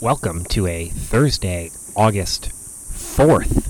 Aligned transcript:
welcome 0.00 0.42
to 0.46 0.66
a 0.66 0.88
Thursday, 0.88 1.70
August 1.94 2.48
4th 2.48 3.68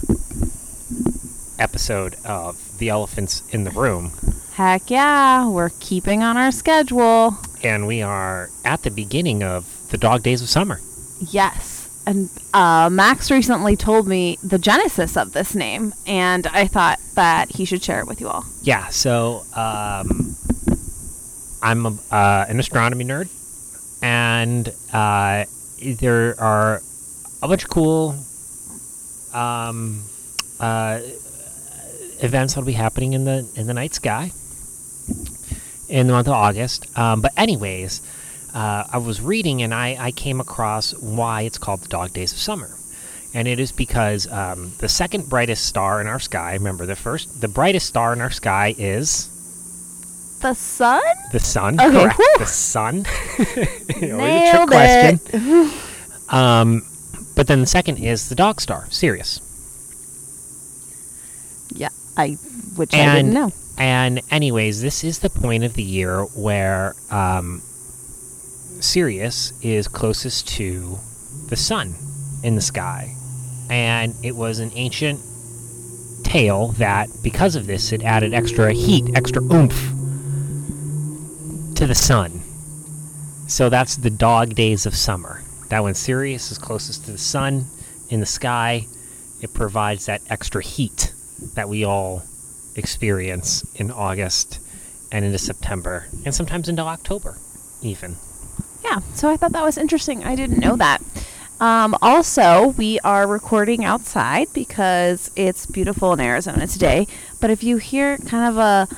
episode 1.58 2.14
of 2.24 2.78
The 2.78 2.88
Elephants 2.88 3.42
in 3.50 3.64
the 3.64 3.72
Room. 3.72 4.12
Heck 4.52 4.90
yeah, 4.90 5.48
we're 5.48 5.72
keeping 5.80 6.22
on 6.22 6.36
our 6.36 6.52
schedule. 6.52 7.36
And 7.64 7.84
we 7.84 8.00
are 8.00 8.48
at 8.64 8.82
the 8.82 8.92
beginning 8.92 9.42
of 9.42 9.88
the 9.90 9.98
dog 9.98 10.22
days 10.22 10.40
of 10.40 10.48
summer. 10.48 10.80
Yes. 11.18 11.88
And 12.06 12.30
uh, 12.54 12.88
Max 12.90 13.32
recently 13.32 13.74
told 13.74 14.06
me 14.06 14.38
the 14.40 14.58
genesis 14.58 15.16
of 15.16 15.32
this 15.32 15.56
name, 15.56 15.92
and 16.06 16.46
I 16.46 16.68
thought 16.68 17.00
that 17.14 17.50
he 17.50 17.64
should 17.64 17.82
share 17.82 17.98
it 17.98 18.06
with 18.06 18.20
you 18.20 18.28
all. 18.28 18.44
Yeah, 18.62 18.86
so 18.88 19.44
um, 19.54 20.36
I'm 21.60 21.86
a, 21.86 21.98
uh, 22.12 22.46
an 22.48 22.60
astronomy 22.60 23.04
nerd, 23.04 23.28
and 24.00 24.72
uh, 24.92 25.44
there 25.80 26.38
are 26.40 26.82
a 27.42 27.48
bunch 27.48 27.64
of 27.64 27.70
cool 27.70 28.16
um, 29.32 30.02
uh, 30.58 31.00
events 32.20 32.54
that'll 32.54 32.66
be 32.66 32.72
happening 32.72 33.14
in 33.14 33.24
the 33.24 33.48
in 33.56 33.66
the 33.66 33.74
night 33.74 33.94
sky 33.94 34.30
in 35.88 36.06
the 36.06 36.12
month 36.12 36.28
of 36.28 36.34
August. 36.34 36.86
Um, 36.96 37.20
but 37.20 37.32
anyways, 37.36 38.02
uh, 38.54 38.84
I 38.90 38.98
was 38.98 39.20
reading 39.20 39.62
and 39.62 39.74
I, 39.74 39.96
I 39.98 40.10
came 40.12 40.40
across 40.40 40.92
why 40.94 41.42
it's 41.42 41.58
called 41.58 41.82
the 41.82 41.88
Dog 41.88 42.12
Days 42.12 42.32
of 42.32 42.38
Summer. 42.38 42.70
And 43.32 43.46
it 43.46 43.60
is 43.60 43.70
because 43.70 44.26
um, 44.30 44.72
the 44.78 44.88
second 44.88 45.28
brightest 45.28 45.64
star 45.64 46.00
in 46.00 46.06
our 46.06 46.18
sky, 46.18 46.54
remember 46.54 46.86
the 46.86 46.96
first, 46.96 47.40
the 47.40 47.48
brightest 47.48 47.86
star 47.86 48.12
in 48.12 48.20
our 48.20 48.30
sky 48.30 48.74
is 48.76 49.28
The 50.40 50.54
sun? 50.54 51.02
the 51.32 51.40
sun. 51.40 51.78
Okay, 51.78 51.90
correct. 51.90 52.16
whew. 52.16 52.34
The 52.38 52.46
sun. 52.46 53.06
Always 53.38 53.50
a 53.50 53.54
trick 53.54 54.00
Nailed 54.00 54.68
question. 54.68 55.20
it. 55.32 55.74
Um, 56.30 56.86
but 57.34 57.48
then 57.48 57.60
the 57.60 57.66
second 57.66 57.96
is 57.96 58.28
the 58.28 58.36
dog 58.36 58.60
star, 58.60 58.86
Sirius. 58.90 59.40
Yeah, 61.74 61.88
I 62.16 62.34
which 62.76 62.94
I 62.94 63.16
didn't 63.16 63.32
know. 63.34 63.52
And 63.76 64.20
anyways, 64.30 64.80
this 64.80 65.02
is 65.02 65.18
the 65.18 65.28
point 65.28 65.64
of 65.64 65.74
the 65.74 65.82
year 65.82 66.22
where 66.36 66.94
um, 67.10 67.62
Sirius 68.80 69.52
is 69.60 69.88
closest 69.88 70.46
to 70.50 71.00
the 71.48 71.56
sun 71.56 71.96
in 72.44 72.54
the 72.54 72.60
sky, 72.62 73.12
and 73.68 74.14
it 74.22 74.36
was 74.36 74.60
an 74.60 74.70
ancient 74.76 75.18
tale 76.22 76.68
that 76.78 77.08
because 77.24 77.56
of 77.56 77.66
this, 77.66 77.90
it 77.90 78.04
added 78.04 78.34
extra 78.34 78.72
heat, 78.72 79.04
extra 79.16 79.42
oomph 79.42 79.90
to 81.80 81.86
the 81.86 81.94
sun. 81.94 82.42
So 83.48 83.70
that's 83.70 83.96
the 83.96 84.10
dog 84.10 84.54
days 84.54 84.84
of 84.84 84.94
summer. 84.94 85.42
That 85.70 85.82
when 85.82 85.94
Sirius 85.94 86.52
is 86.52 86.58
closest 86.58 87.06
to 87.06 87.12
the 87.12 87.16
sun 87.16 87.64
in 88.10 88.20
the 88.20 88.26
sky, 88.26 88.86
it 89.40 89.54
provides 89.54 90.04
that 90.04 90.20
extra 90.28 90.62
heat 90.62 91.14
that 91.54 91.70
we 91.70 91.84
all 91.84 92.22
experience 92.76 93.64
in 93.76 93.90
August 93.90 94.58
and 95.10 95.24
into 95.24 95.38
September, 95.38 96.06
and 96.26 96.34
sometimes 96.34 96.68
into 96.68 96.82
October, 96.82 97.38
even. 97.80 98.16
Yeah, 98.84 98.98
so 99.14 99.30
I 99.30 99.38
thought 99.38 99.52
that 99.52 99.64
was 99.64 99.78
interesting. 99.78 100.22
I 100.22 100.36
didn't 100.36 100.58
know 100.58 100.76
that. 100.76 101.00
Um, 101.60 101.96
also, 102.02 102.74
we 102.76 103.00
are 103.00 103.26
recording 103.26 103.86
outside 103.86 104.48
because 104.52 105.30
it's 105.34 105.64
beautiful 105.64 106.12
in 106.12 106.20
Arizona 106.20 106.66
today. 106.66 107.06
But 107.40 107.48
if 107.48 107.64
you 107.64 107.78
hear 107.78 108.18
kind 108.18 108.50
of 108.50 108.58
a 108.58 108.88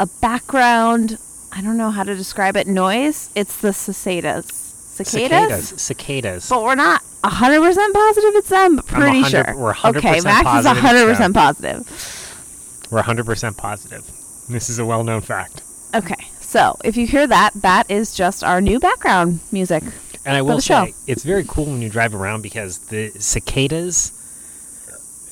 a 0.00 0.06
background, 0.20 1.18
I 1.56 1.60
don't 1.60 1.76
know 1.76 1.90
how 1.90 2.02
to 2.02 2.16
describe 2.16 2.56
it, 2.56 2.66
noise, 2.66 3.30
it's 3.36 3.58
the 3.58 3.72
cicadas. 3.72 4.46
Cicadas? 4.46 5.68
Cicadas. 5.68 5.82
Cicadas. 5.82 6.48
But 6.48 6.64
we're 6.64 6.74
not 6.74 7.00
100% 7.22 7.92
positive 7.92 8.34
it's 8.34 8.48
them, 8.48 8.76
but 8.76 8.86
pretty 8.86 9.22
100 9.22 9.30
sure. 9.30 9.56
we're 9.56 9.72
100% 9.72 9.96
okay, 9.96 10.20
Max 10.20 10.60
is 10.60 10.66
it's 10.66 10.80
100% 10.80 11.34
positive. 11.34 12.88
We're 12.90 13.02
100% 13.02 13.56
positive. 13.56 14.04
This 14.48 14.68
is 14.68 14.80
a 14.80 14.84
well 14.84 15.04
known 15.04 15.20
fact. 15.20 15.62
Okay, 15.94 16.28
so 16.40 16.76
if 16.84 16.96
you 16.96 17.06
hear 17.06 17.26
that, 17.26 17.52
that 17.54 17.88
is 17.88 18.14
just 18.14 18.42
our 18.42 18.60
new 18.60 18.80
background 18.80 19.38
music. 19.52 19.84
And 20.24 20.36
I 20.36 20.42
will 20.42 20.56
the 20.56 20.62
show. 20.62 20.86
say, 20.86 20.94
it's 21.06 21.22
very 21.22 21.44
cool 21.46 21.66
when 21.66 21.82
you 21.82 21.88
drive 21.88 22.14
around 22.16 22.42
because 22.42 22.78
the 22.78 23.10
cicadas, 23.20 24.10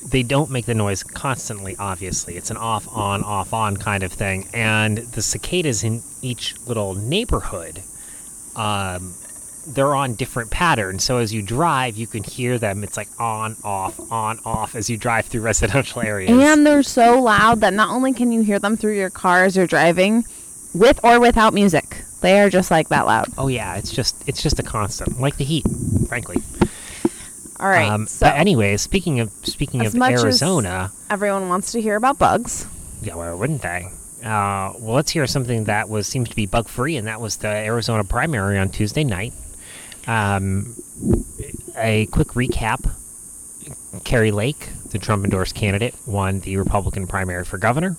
they 0.05 0.23
don't 0.23 0.49
make 0.51 0.65
the 0.65 0.75
noise 0.75 1.03
constantly, 1.03 1.75
obviously. 1.77 2.35
It's 2.37 2.51
an 2.51 2.57
off, 2.57 2.87
on, 2.89 3.23
off, 3.23 3.53
on 3.53 3.77
kind 3.77 4.03
of 4.03 4.11
thing. 4.11 4.47
And 4.53 4.97
the 4.97 5.21
cicadas 5.21 5.83
in 5.83 6.01
each 6.21 6.55
little 6.67 6.95
neighborhood, 6.95 7.81
um, 8.55 9.15
they're 9.65 9.95
on 9.95 10.15
different 10.15 10.51
patterns. 10.51 11.03
So 11.03 11.17
as 11.17 11.33
you 11.33 11.41
drive, 11.41 11.95
you 11.95 12.05
can 12.05 12.23
hear 12.23 12.57
them. 12.57 12.83
It's 12.83 12.97
like 12.97 13.09
on, 13.19 13.55
off, 13.63 13.99
on, 14.11 14.39
off 14.45 14.75
as 14.75 14.89
you 14.89 14.97
drive 14.97 15.25
through 15.25 15.41
residential 15.41 16.01
areas. 16.01 16.31
And 16.31 16.65
they're 16.67 16.83
so 16.83 17.21
loud 17.21 17.61
that 17.61 17.73
not 17.73 17.89
only 17.89 18.13
can 18.13 18.31
you 18.31 18.41
hear 18.41 18.59
them 18.59 18.75
through 18.77 18.97
your 18.97 19.09
car 19.09 19.45
as 19.45 19.55
you're 19.55 19.67
driving, 19.67 20.25
with 20.73 20.99
or 21.03 21.19
without 21.19 21.53
music, 21.53 22.03
they 22.21 22.39
are 22.39 22.49
just 22.49 22.71
like 22.71 22.89
that 22.89 23.05
loud. 23.05 23.27
oh 23.37 23.47
yeah, 23.47 23.75
it's 23.75 23.91
just 23.91 24.15
it's 24.27 24.41
just 24.41 24.59
a 24.59 24.63
constant, 24.63 25.19
like 25.19 25.37
the 25.37 25.43
heat, 25.43 25.65
frankly. 26.07 26.37
All 27.59 27.67
right. 27.67 27.89
Um, 27.89 28.07
so 28.07 28.25
but 28.25 28.35
anyway, 28.35 28.77
speaking 28.77 29.19
of 29.19 29.31
speaking 29.43 29.85
of 29.85 29.95
Arizona. 29.95 30.91
everyone 31.09 31.49
wants 31.49 31.71
to 31.73 31.81
hear 31.81 31.95
about 31.95 32.17
bugs. 32.17 32.67
Yeah, 33.01 33.15
why 33.15 33.33
wouldn't 33.33 33.61
they? 33.61 33.89
Uh, 34.23 34.71
well, 34.79 34.95
let's 34.95 35.11
hear 35.11 35.27
something 35.27 35.65
that 35.65 35.89
was 35.89 36.07
seems 36.07 36.29
to 36.29 36.35
be 36.35 36.45
bug 36.45 36.67
free, 36.67 36.95
and 36.95 37.07
that 37.07 37.19
was 37.19 37.37
the 37.37 37.49
Arizona 37.49 38.03
primary 38.03 38.57
on 38.57 38.69
Tuesday 38.69 39.03
night. 39.03 39.33
Um, 40.07 40.75
a 41.77 42.05
quick 42.07 42.29
recap: 42.29 42.89
Kari 44.05 44.31
Lake, 44.31 44.69
the 44.91 44.97
Trump 44.99 45.25
endorsed 45.25 45.55
candidate, 45.55 45.95
won 46.07 46.39
the 46.39 46.57
Republican 46.57 47.07
primary 47.07 47.43
for 47.43 47.57
governor. 47.57 47.97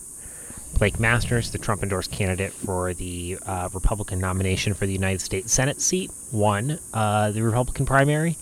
Blake 0.78 0.98
Masters, 0.98 1.52
the 1.52 1.58
Trump 1.58 1.82
endorsed 1.82 2.10
candidate 2.10 2.52
for 2.52 2.94
the 2.94 3.38
uh, 3.46 3.68
Republican 3.72 4.18
nomination 4.18 4.74
for 4.74 4.86
the 4.86 4.92
United 4.92 5.20
States 5.20 5.52
Senate 5.52 5.80
seat, 5.80 6.10
won 6.32 6.78
uh, 6.92 7.30
the 7.30 7.42
Republican 7.42 7.86
primary. 7.86 8.36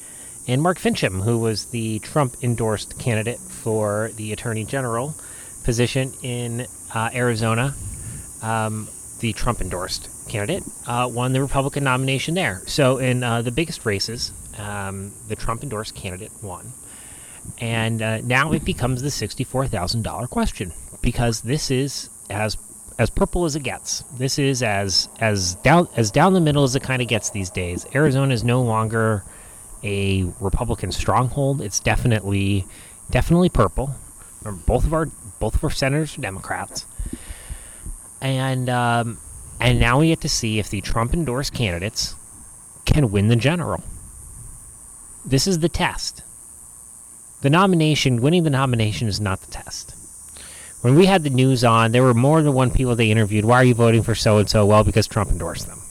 And 0.46 0.60
Mark 0.60 0.78
Finchem, 0.78 1.22
who 1.22 1.38
was 1.38 1.66
the 1.66 2.00
Trump 2.00 2.36
endorsed 2.42 2.98
candidate 2.98 3.38
for 3.38 4.10
the 4.16 4.32
Attorney 4.32 4.64
General 4.64 5.14
position 5.62 6.12
in 6.22 6.66
uh, 6.94 7.10
Arizona, 7.14 7.74
um, 8.42 8.88
the 9.20 9.32
Trump 9.32 9.60
endorsed 9.60 10.08
candidate, 10.28 10.64
uh, 10.86 11.08
won 11.10 11.32
the 11.32 11.40
Republican 11.40 11.84
nomination 11.84 12.34
there. 12.34 12.62
So, 12.66 12.98
in 12.98 13.22
uh, 13.22 13.42
the 13.42 13.52
biggest 13.52 13.86
races, 13.86 14.32
um, 14.58 15.12
the 15.28 15.36
Trump 15.36 15.62
endorsed 15.62 15.94
candidate 15.94 16.32
won. 16.42 16.72
And 17.58 18.02
uh, 18.02 18.20
now 18.22 18.52
it 18.52 18.64
becomes 18.64 19.02
the 19.02 19.08
$64,000 19.08 20.28
question 20.28 20.72
because 21.00 21.42
this 21.42 21.70
is 21.70 22.10
as 22.30 22.56
as 22.98 23.10
purple 23.10 23.44
as 23.44 23.56
it 23.56 23.62
gets. 23.62 24.02
This 24.16 24.38
is 24.38 24.62
as 24.62 25.08
as 25.18 25.54
down 25.56 25.88
as 25.96 26.10
down 26.10 26.34
the 26.34 26.40
middle 26.40 26.62
as 26.62 26.76
it 26.76 26.82
kind 26.82 27.02
of 27.02 27.08
gets 27.08 27.30
these 27.30 27.50
days. 27.50 27.86
Arizona 27.94 28.32
is 28.34 28.44
no 28.44 28.62
longer 28.62 29.24
a 29.82 30.24
Republican 30.40 30.92
stronghold. 30.92 31.60
It's 31.60 31.80
definitely 31.80 32.66
definitely 33.10 33.48
purple. 33.48 33.94
Both 34.66 34.84
of 34.84 34.92
our 34.92 35.06
both 35.38 35.54
of 35.54 35.64
our 35.64 35.70
senators 35.70 36.16
are 36.18 36.20
Democrats, 36.20 36.86
and 38.20 38.68
um, 38.68 39.18
and 39.60 39.78
now 39.78 40.00
we 40.00 40.08
get 40.08 40.20
to 40.22 40.28
see 40.28 40.58
if 40.58 40.70
the 40.70 40.80
Trump 40.80 41.14
endorsed 41.14 41.54
candidates 41.54 42.16
can 42.84 43.10
win 43.10 43.28
the 43.28 43.36
general. 43.36 43.82
This 45.24 45.46
is 45.46 45.60
the 45.60 45.68
test. 45.68 46.22
The 47.42 47.50
nomination, 47.50 48.20
winning 48.20 48.42
the 48.42 48.50
nomination, 48.50 49.08
is 49.08 49.20
not 49.20 49.40
the 49.40 49.50
test. 49.50 49.94
When 50.80 50.96
we 50.96 51.06
had 51.06 51.22
the 51.22 51.30
news 51.30 51.62
on, 51.64 51.92
there 51.92 52.02
were 52.02 52.14
more 52.14 52.42
than 52.42 52.54
one 52.54 52.72
people 52.72 52.96
they 52.96 53.10
interviewed. 53.10 53.44
Why 53.44 53.56
are 53.56 53.64
you 53.64 53.74
voting 53.74 54.02
for 54.02 54.16
so 54.16 54.38
and 54.38 54.50
so? 54.50 54.66
Well, 54.66 54.82
because 54.82 55.06
Trump 55.06 55.30
endorsed 55.30 55.68
them 55.68 55.81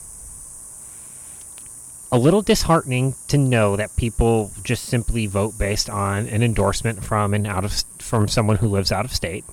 a 2.12 2.18
little 2.18 2.42
disheartening 2.42 3.14
to 3.28 3.38
know 3.38 3.74
that 3.74 3.96
people 3.96 4.50
just 4.62 4.84
simply 4.84 5.26
vote 5.26 5.54
based 5.58 5.88
on 5.88 6.28
an 6.28 6.42
endorsement 6.42 7.02
from 7.02 7.32
an 7.32 7.46
out 7.46 7.64
of 7.64 7.72
from 7.98 8.28
someone 8.28 8.58
who 8.58 8.68
lives 8.68 8.92
out 8.92 9.06
of 9.06 9.12
state. 9.12 9.44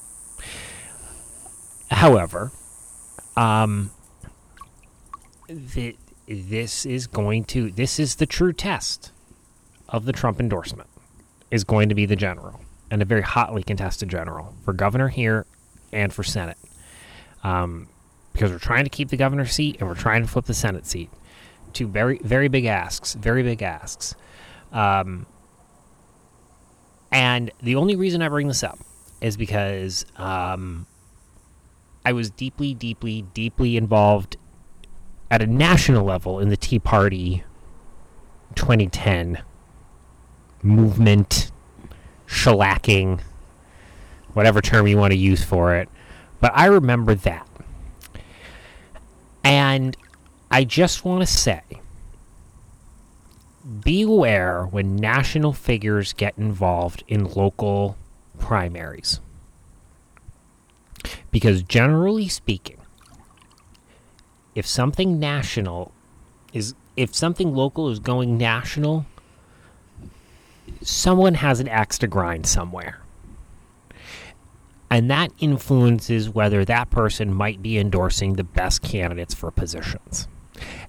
However, 1.89 2.51
um, 3.37 3.91
th- 5.47 5.95
this 6.27 6.85
is 6.85 7.07
going 7.07 7.45
to 7.45 7.71
this 7.71 7.97
is 7.97 8.15
the 8.15 8.25
true 8.25 8.51
test 8.51 9.13
of 9.87 10.03
the 10.03 10.11
Trump 10.11 10.41
endorsement 10.41 10.89
is 11.49 11.63
going 11.63 11.87
to 11.87 11.95
be 11.95 12.05
the 12.05 12.17
general 12.17 12.59
and 12.91 13.01
a 13.01 13.05
very 13.05 13.21
hotly 13.21 13.63
contested 13.63 14.09
general 14.09 14.53
for 14.65 14.73
governor 14.73 15.07
here 15.07 15.45
and 15.93 16.13
for 16.13 16.23
Senate. 16.23 16.57
Um, 17.41 17.87
because 18.33 18.51
we're 18.51 18.59
trying 18.59 18.83
to 18.83 18.89
keep 18.89 19.09
the 19.09 19.17
governor's 19.17 19.51
seat 19.51 19.77
and 19.79 19.87
we're 19.87 19.95
trying 19.95 20.21
to 20.21 20.27
flip 20.27 20.45
the 20.45 20.53
Senate 20.53 20.85
seat 20.85 21.09
two 21.73 21.87
very 21.87 22.19
very 22.23 22.47
big 22.47 22.65
asks, 22.65 23.13
very 23.13 23.43
big 23.43 23.61
asks. 23.61 24.15
Um, 24.71 25.25
and 27.11 27.51
the 27.61 27.75
only 27.75 27.95
reason 27.95 28.21
I 28.21 28.29
bring 28.29 28.47
this 28.47 28.63
up 28.63 28.79
is 29.21 29.35
because 29.35 30.05
um, 30.15 30.85
I 32.05 32.13
was 32.13 32.29
deeply, 32.29 32.73
deeply, 32.73 33.23
deeply 33.33 33.77
involved 33.77 34.37
at 35.31 35.41
a 35.41 35.47
national 35.47 36.05
level 36.05 36.39
in 36.39 36.49
the 36.49 36.57
Tea 36.57 36.79
Party 36.79 37.43
2010 38.55 39.41
movement, 40.61 41.51
shellacking, 42.27 43.21
whatever 44.33 44.61
term 44.61 44.87
you 44.87 44.97
want 44.97 45.11
to 45.11 45.17
use 45.17 45.43
for 45.43 45.75
it. 45.75 45.89
But 46.39 46.51
I 46.55 46.65
remember 46.65 47.15
that. 47.15 47.47
And 49.43 49.95
I 50.51 50.63
just 50.63 51.05
want 51.05 51.21
to 51.21 51.27
say 51.27 51.61
beware 53.83 54.65
when 54.65 54.95
national 54.95 55.53
figures 55.53 56.13
get 56.13 56.37
involved 56.37 57.03
in 57.07 57.25
local 57.25 57.97
primaries. 58.39 59.19
Because 61.31 61.61
generally 61.61 62.27
speaking, 62.27 62.77
if 64.55 64.65
something 64.65 65.19
national 65.19 65.91
is 66.51 66.73
if 66.97 67.15
something 67.15 67.53
local 67.53 67.89
is 67.89 67.99
going 67.99 68.37
national, 68.37 69.05
someone 70.81 71.35
has 71.35 71.59
an 71.59 71.67
axe 71.67 71.97
to 71.99 72.07
grind 72.07 72.45
somewhere. 72.45 72.99
And 74.89 75.09
that 75.11 75.31
influences 75.39 76.29
whether 76.29 76.65
that 76.65 76.89
person 76.89 77.33
might 77.33 77.61
be 77.61 77.77
endorsing 77.77 78.33
the 78.33 78.43
best 78.43 78.81
candidates 78.81 79.35
for 79.35 79.51
positions. 79.51 80.27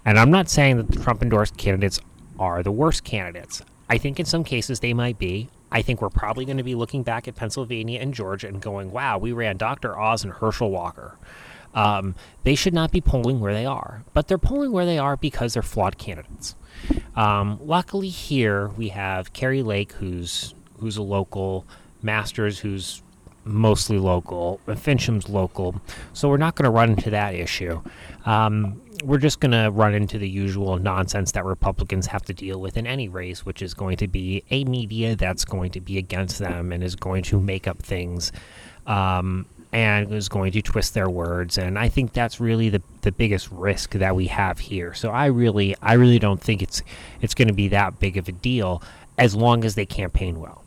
And 0.04 0.18
I'm 0.18 0.30
not 0.30 0.48
saying 0.48 0.76
that 0.78 0.90
the 0.90 1.02
Trump 1.02 1.22
endorsed 1.22 1.56
candidates 1.56 2.00
are 2.38 2.62
the 2.62 2.72
worst 2.72 3.04
candidates. 3.04 3.62
I 3.88 3.98
think 3.98 4.20
in 4.20 4.26
some 4.26 4.44
cases 4.44 4.80
they 4.80 4.94
might 4.94 5.18
be. 5.18 5.48
I 5.72 5.82
think 5.82 6.02
we're 6.02 6.10
probably 6.10 6.44
going 6.44 6.56
to 6.56 6.64
be 6.64 6.74
looking 6.74 7.02
back 7.02 7.28
at 7.28 7.36
Pennsylvania 7.36 8.00
and 8.00 8.12
Georgia 8.12 8.48
and 8.48 8.60
going, 8.60 8.90
wow, 8.90 9.18
we 9.18 9.32
ran 9.32 9.56
Dr. 9.56 9.98
Oz 9.98 10.24
and 10.24 10.32
Herschel 10.32 10.70
Walker. 10.70 11.16
Um, 11.74 12.16
they 12.42 12.54
should 12.54 12.74
not 12.74 12.90
be 12.90 13.00
polling 13.00 13.38
where 13.38 13.54
they 13.54 13.66
are, 13.66 14.02
but 14.12 14.26
they're 14.26 14.38
polling 14.38 14.72
where 14.72 14.86
they 14.86 14.98
are 14.98 15.16
because 15.16 15.54
they're 15.54 15.62
flawed 15.62 15.98
candidates. 15.98 16.56
Um, 17.14 17.60
luckily, 17.62 18.08
here 18.08 18.68
we 18.68 18.88
have 18.88 19.32
Kari 19.32 19.62
Lake, 19.62 19.92
who's 19.92 20.54
who's 20.78 20.96
a 20.96 21.02
local, 21.02 21.66
Masters, 22.02 22.58
who's 22.58 23.02
mostly 23.44 23.98
local, 23.98 24.60
Finchem's 24.76 25.28
local, 25.28 25.80
so 26.12 26.28
we're 26.28 26.38
not 26.38 26.54
going 26.54 26.64
to 26.64 26.70
run 26.70 26.90
into 26.90 27.10
that 27.10 27.34
issue. 27.34 27.80
Um, 28.24 28.80
we're 29.02 29.18
just 29.18 29.40
going 29.40 29.52
to 29.52 29.70
run 29.70 29.94
into 29.94 30.18
the 30.18 30.28
usual 30.28 30.78
nonsense 30.78 31.32
that 31.32 31.44
Republicans 31.44 32.06
have 32.06 32.22
to 32.22 32.34
deal 32.34 32.60
with 32.60 32.76
in 32.76 32.86
any 32.86 33.08
race, 33.08 33.44
which 33.44 33.62
is 33.62 33.74
going 33.74 33.96
to 33.98 34.08
be 34.08 34.44
a 34.50 34.64
media 34.64 35.16
that's 35.16 35.44
going 35.44 35.70
to 35.72 35.80
be 35.80 35.98
against 35.98 36.38
them 36.38 36.72
and 36.72 36.82
is 36.82 36.96
going 36.96 37.22
to 37.24 37.40
make 37.40 37.66
up 37.66 37.78
things 37.82 38.32
um, 38.86 39.46
and 39.72 40.12
is 40.12 40.28
going 40.28 40.52
to 40.52 40.62
twist 40.62 40.94
their 40.94 41.08
words. 41.08 41.58
And 41.58 41.78
I 41.78 41.88
think 41.88 42.12
that's 42.12 42.40
really 42.40 42.68
the, 42.68 42.82
the 43.02 43.12
biggest 43.12 43.50
risk 43.50 43.92
that 43.92 44.14
we 44.16 44.26
have 44.26 44.58
here. 44.58 44.94
So 44.94 45.10
I 45.10 45.26
really 45.26 45.76
I 45.80 45.94
really 45.94 46.18
don't 46.18 46.40
think 46.40 46.62
it's 46.62 46.82
it's 47.20 47.34
going 47.34 47.48
to 47.48 47.54
be 47.54 47.68
that 47.68 47.98
big 48.00 48.16
of 48.16 48.28
a 48.28 48.32
deal 48.32 48.82
as 49.18 49.34
long 49.34 49.64
as 49.64 49.74
they 49.74 49.86
campaign 49.86 50.40
well 50.40 50.64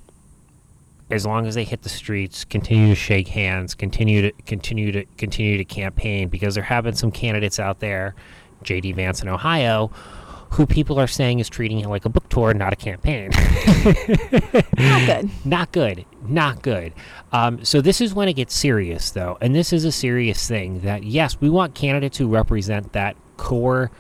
as 1.13 1.25
long 1.25 1.45
as 1.45 1.55
they 1.55 1.63
hit 1.63 1.83
the 1.83 1.89
streets, 1.89 2.43
continue 2.43 2.89
to 2.89 2.95
shake 2.95 3.27
hands, 3.27 3.75
continue 3.75 4.23
to 4.23 4.31
continue 4.43 4.91
to 4.91 5.05
continue 5.17 5.57
to 5.57 5.65
campaign, 5.65 6.27
because 6.27 6.55
there 6.55 6.63
have 6.63 6.83
been 6.83 6.95
some 6.95 7.11
candidates 7.11 7.59
out 7.59 7.79
there, 7.79 8.15
J.D. 8.63 8.93
Vance 8.93 9.21
in 9.21 9.29
Ohio, 9.29 9.91
who 10.49 10.65
people 10.65 10.99
are 10.99 11.07
saying 11.07 11.39
is 11.39 11.49
treating 11.49 11.79
it 11.79 11.87
like 11.87 12.05
a 12.05 12.09
book 12.09 12.27
tour, 12.29 12.53
not 12.53 12.73
a 12.73 12.75
campaign. 12.75 13.29
Not 14.77 15.05
good. 15.05 15.29
Not 15.45 15.71
good. 15.71 16.05
Not 16.27 16.61
good. 16.61 16.93
Um, 17.31 17.63
so 17.65 17.81
this 17.81 18.01
is 18.01 18.13
when 18.13 18.27
it 18.27 18.33
gets 18.33 18.55
serious, 18.55 19.11
though, 19.11 19.37
and 19.41 19.55
this 19.55 19.73
is 19.73 19.83
a 19.83 19.91
serious 19.91 20.47
thing. 20.47 20.81
That 20.81 21.03
yes, 21.03 21.39
we 21.41 21.49
want 21.49 21.73
candidates 21.73 22.17
who 22.17 22.27
represent 22.27 22.93
that 22.93 23.15
core 23.37 23.91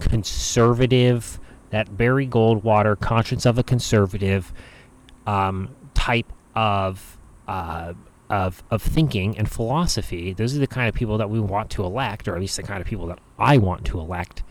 conservative, 0.00 1.38
that 1.70 1.96
Barry 1.96 2.26
Goldwater 2.26 2.98
conscience 2.98 3.46
of 3.46 3.58
a 3.58 3.62
conservative 3.62 4.52
um, 5.26 5.74
type 5.94 6.32
of 6.54 7.18
uh, 7.48 7.94
of 8.28 8.62
of 8.70 8.82
thinking 8.82 9.36
and 9.36 9.50
philosophy. 9.50 10.32
Those 10.32 10.56
are 10.56 10.60
the 10.60 10.66
kind 10.66 10.88
of 10.88 10.94
people 10.94 11.18
that 11.18 11.30
we 11.30 11.40
want 11.40 11.70
to 11.70 11.84
elect, 11.84 12.28
or 12.28 12.34
at 12.34 12.40
least 12.40 12.56
the 12.56 12.62
kind 12.62 12.80
of 12.80 12.86
people 12.86 13.06
that 13.08 13.18
I 13.38 13.58
want 13.58 13.84
to 13.86 13.98
elect 13.98 14.42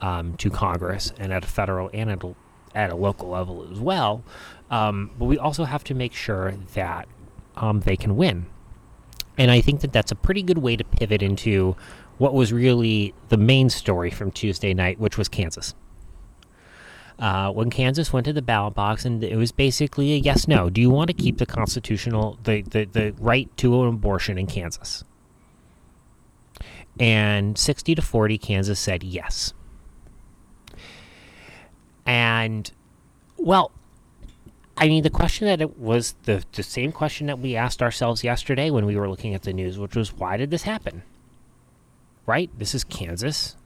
um, 0.00 0.36
to 0.36 0.50
Congress 0.50 1.12
and 1.18 1.32
at 1.32 1.44
a 1.44 1.46
federal 1.46 1.90
and 1.92 2.10
at 2.10 2.22
a, 2.22 2.34
at 2.74 2.90
a 2.90 2.96
local 2.96 3.28
level 3.28 3.66
as 3.70 3.80
well. 3.80 4.22
Um, 4.70 5.10
but 5.18 5.26
we 5.26 5.38
also 5.38 5.64
have 5.64 5.84
to 5.84 5.94
make 5.94 6.12
sure 6.12 6.54
that 6.74 7.08
um, 7.56 7.80
they 7.80 7.96
can 7.96 8.16
win. 8.16 8.46
And 9.36 9.50
I 9.50 9.60
think 9.60 9.80
that 9.80 9.92
that's 9.92 10.12
a 10.12 10.16
pretty 10.16 10.42
good 10.42 10.58
way 10.58 10.76
to 10.76 10.84
pivot 10.84 11.22
into 11.22 11.76
what 12.18 12.34
was 12.34 12.52
really 12.52 13.14
the 13.28 13.36
main 13.36 13.68
story 13.68 14.10
from 14.10 14.30
Tuesday 14.30 14.72
night, 14.74 15.00
which 15.00 15.18
was 15.18 15.28
Kansas 15.28 15.74
uh, 17.18 17.50
when 17.52 17.70
Kansas 17.70 18.12
went 18.12 18.26
to 18.26 18.32
the 18.32 18.42
ballot 18.42 18.74
box, 18.74 19.04
and 19.04 19.22
it 19.22 19.36
was 19.36 19.52
basically 19.52 20.12
a 20.12 20.16
yes 20.16 20.48
no. 20.48 20.68
Do 20.68 20.80
you 20.80 20.90
want 20.90 21.08
to 21.08 21.14
keep 21.14 21.38
the 21.38 21.46
constitutional 21.46 22.38
the, 22.44 22.62
the, 22.62 22.84
the 22.84 23.14
right 23.18 23.54
to 23.58 23.82
an 23.82 23.88
abortion 23.88 24.38
in 24.38 24.46
Kansas? 24.46 25.04
And 26.98 27.58
60 27.58 27.96
to 27.96 28.02
40, 28.02 28.38
Kansas 28.38 28.78
said 28.78 29.02
yes. 29.02 29.52
And, 32.06 32.70
well, 33.36 33.72
I 34.76 34.88
mean, 34.88 35.02
the 35.02 35.10
question 35.10 35.46
that 35.46 35.60
it 35.60 35.78
was 35.78 36.14
the, 36.24 36.44
the 36.52 36.62
same 36.62 36.92
question 36.92 37.26
that 37.28 37.38
we 37.38 37.56
asked 37.56 37.82
ourselves 37.82 38.22
yesterday 38.22 38.70
when 38.70 38.86
we 38.86 38.96
were 38.96 39.08
looking 39.08 39.34
at 39.34 39.42
the 39.42 39.52
news, 39.52 39.78
which 39.78 39.96
was, 39.96 40.12
why 40.12 40.36
did 40.36 40.50
this 40.50 40.62
happen? 40.62 41.02
Right? 42.26 42.50
This 42.58 42.74
is 42.74 42.84
Kansas. 42.84 43.56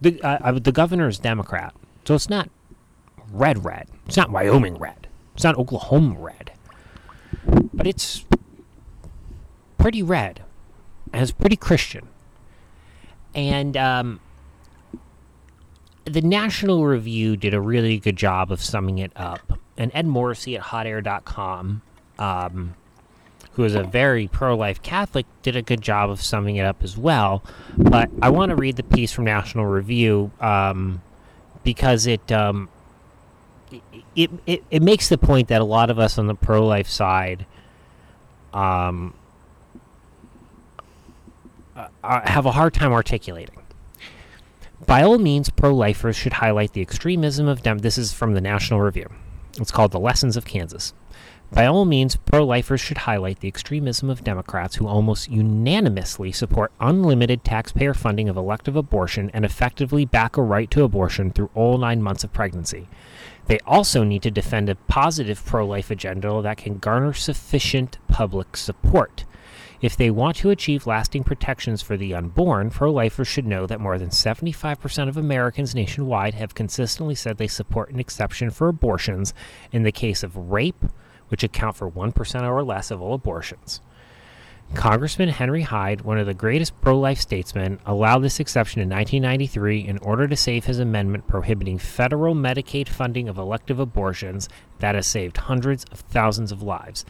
The, 0.00 0.20
uh, 0.22 0.38
uh 0.42 0.52
the 0.58 0.72
governor 0.72 1.08
is 1.08 1.18
Democrat. 1.18 1.74
So 2.04 2.14
it's 2.14 2.28
not 2.28 2.50
red 3.32 3.64
red. 3.64 3.88
It's 4.06 4.16
not 4.16 4.30
Wyoming 4.30 4.76
red. 4.76 5.08
It's 5.34 5.44
not 5.44 5.56
Oklahoma 5.56 6.18
red. 6.18 6.52
But 7.72 7.86
it's 7.86 8.24
pretty 9.78 10.02
red. 10.02 10.42
And 11.12 11.22
it's 11.22 11.32
pretty 11.32 11.56
Christian. 11.56 12.08
And 13.34 13.76
um, 13.76 14.20
the 16.04 16.20
National 16.20 16.84
Review 16.84 17.36
did 17.36 17.54
a 17.54 17.60
really 17.60 17.98
good 17.98 18.16
job 18.16 18.50
of 18.50 18.62
summing 18.62 18.98
it 18.98 19.12
up. 19.16 19.58
And 19.76 19.90
Ed 19.94 20.06
Morrissey 20.06 20.56
at 20.56 20.62
hotair.com, 20.64 21.82
um, 22.18 22.74
who 23.52 23.64
is 23.64 23.74
a 23.74 23.82
very 23.82 24.28
pro 24.28 24.56
life 24.56 24.82
Catholic, 24.82 25.26
did 25.42 25.56
a 25.56 25.62
good 25.62 25.80
job 25.80 26.10
of 26.10 26.22
summing 26.22 26.56
it 26.56 26.64
up 26.64 26.82
as 26.82 26.96
well. 26.96 27.42
But 27.76 28.10
I 28.20 28.30
want 28.30 28.50
to 28.50 28.56
read 28.56 28.76
the 28.76 28.82
piece 28.82 29.12
from 29.12 29.24
National 29.24 29.66
Review 29.66 30.30
um, 30.40 31.02
because 31.64 32.06
it 32.06 32.30
um, 32.30 32.68
it, 34.14 34.30
it, 34.46 34.64
it 34.70 34.82
makes 34.82 35.08
the 35.08 35.18
point 35.18 35.48
that 35.48 35.60
a 35.60 35.64
lot 35.64 35.90
of 35.90 35.98
us 35.98 36.18
on 36.18 36.26
the 36.26 36.34
pro 36.34 36.66
life 36.66 36.88
side 36.88 37.46
um, 38.52 39.14
uh, 41.76 41.88
uh, 42.04 42.28
have 42.28 42.46
a 42.46 42.52
hard 42.52 42.74
time 42.74 42.92
articulating. 42.92 43.58
By 44.86 45.02
all 45.02 45.18
means, 45.18 45.48
pro 45.48 45.74
lifers 45.74 46.16
should 46.16 46.34
highlight 46.34 46.72
the 46.72 46.80
extremism 46.80 47.46
of 47.46 47.62
dem. 47.62 47.78
This 47.78 47.96
is 47.96 48.12
from 48.12 48.34
the 48.34 48.40
National 48.40 48.80
Review. 48.80 49.08
It's 49.58 49.70
called 49.70 49.92
The 49.92 50.00
Lessons 50.00 50.36
of 50.36 50.44
Kansas. 50.44 50.92
By 51.52 51.66
all 51.66 51.84
means, 51.84 52.16
pro 52.16 52.44
lifers 52.44 52.80
should 52.80 52.98
highlight 52.98 53.40
the 53.40 53.48
extremism 53.48 54.08
of 54.08 54.24
Democrats 54.24 54.76
who 54.76 54.86
almost 54.88 55.30
unanimously 55.30 56.32
support 56.32 56.72
unlimited 56.80 57.44
taxpayer 57.44 57.92
funding 57.92 58.28
of 58.30 58.38
elective 58.38 58.74
abortion 58.74 59.30
and 59.34 59.44
effectively 59.44 60.06
back 60.06 60.38
a 60.38 60.42
right 60.42 60.70
to 60.70 60.82
abortion 60.82 61.30
through 61.30 61.50
all 61.54 61.76
nine 61.76 62.02
months 62.02 62.24
of 62.24 62.32
pregnancy. 62.32 62.88
They 63.46 63.58
also 63.66 64.04
need 64.04 64.22
to 64.22 64.30
defend 64.30 64.68
a 64.68 64.74
positive 64.74 65.44
pro 65.44 65.66
life 65.66 65.90
agenda 65.90 66.40
that 66.42 66.58
can 66.58 66.78
garner 66.78 67.12
sufficient 67.12 67.98
public 68.08 68.56
support. 68.56 69.24
If 69.80 69.96
they 69.96 70.10
want 70.10 70.36
to 70.36 70.50
achieve 70.50 70.86
lasting 70.86 71.24
protections 71.24 71.82
for 71.82 71.96
the 71.96 72.14
unborn, 72.14 72.70
pro 72.70 72.92
lifers 72.92 73.26
should 73.26 73.46
know 73.46 73.66
that 73.66 73.80
more 73.80 73.98
than 73.98 74.10
75% 74.10 75.08
of 75.08 75.16
Americans 75.16 75.74
nationwide 75.74 76.34
have 76.34 76.54
consistently 76.54 77.16
said 77.16 77.36
they 77.36 77.48
support 77.48 77.90
an 77.90 77.98
exception 77.98 78.50
for 78.50 78.68
abortions 78.68 79.34
in 79.72 79.82
the 79.82 79.90
case 79.90 80.22
of 80.22 80.36
rape, 80.36 80.84
which 81.28 81.42
account 81.42 81.74
for 81.74 81.90
1% 81.90 82.42
or 82.48 82.62
less 82.62 82.92
of 82.92 83.02
all 83.02 83.14
abortions. 83.14 83.80
Congressman 84.74 85.28
Henry 85.28 85.62
Hyde, 85.62 86.00
one 86.00 86.18
of 86.18 86.26
the 86.26 86.34
greatest 86.34 86.80
pro 86.80 86.98
life 86.98 87.20
statesmen, 87.20 87.78
allowed 87.84 88.20
this 88.20 88.40
exception 88.40 88.80
in 88.80 88.88
1993 88.88 89.86
in 89.86 89.98
order 89.98 90.26
to 90.26 90.34
save 90.34 90.64
his 90.64 90.78
amendment 90.78 91.26
prohibiting 91.26 91.78
federal 91.78 92.34
Medicaid 92.34 92.88
funding 92.88 93.28
of 93.28 93.36
elective 93.36 93.78
abortions 93.78 94.48
that 94.78 94.94
has 94.94 95.06
saved 95.06 95.36
hundreds 95.36 95.84
of 95.92 96.00
thousands 96.00 96.52
of 96.52 96.62
lives. 96.62 97.04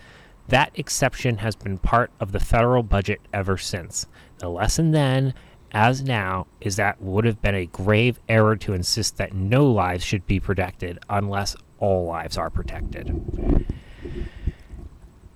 That 0.49 0.73
exception 0.75 1.39
has 1.39 1.55
been 1.55 1.79
part 1.79 2.11
of 2.19 2.33
the 2.33 2.41
federal 2.41 2.83
budget 2.83 3.21
ever 3.33 3.57
since. 3.57 4.07
The 4.39 4.49
lesson 4.49 4.91
then, 4.91 5.33
as 5.71 6.03
now, 6.03 6.49
is 6.61 6.77
that 6.77 7.01
would 7.01 7.25
have 7.25 7.41
been 7.41 7.55
a 7.55 7.67
grave 7.67 8.19
error 8.29 8.57
to 8.57 8.73
insist 8.73 9.19
that 9.19 9.35
no 9.35 9.71
lives 9.71 10.05
should 10.05 10.27
be 10.27 10.41
protected 10.41 10.99
unless 11.09 11.55
all 11.79 12.07
lives 12.07 12.37
are 12.37 12.51
protected. 12.51 13.67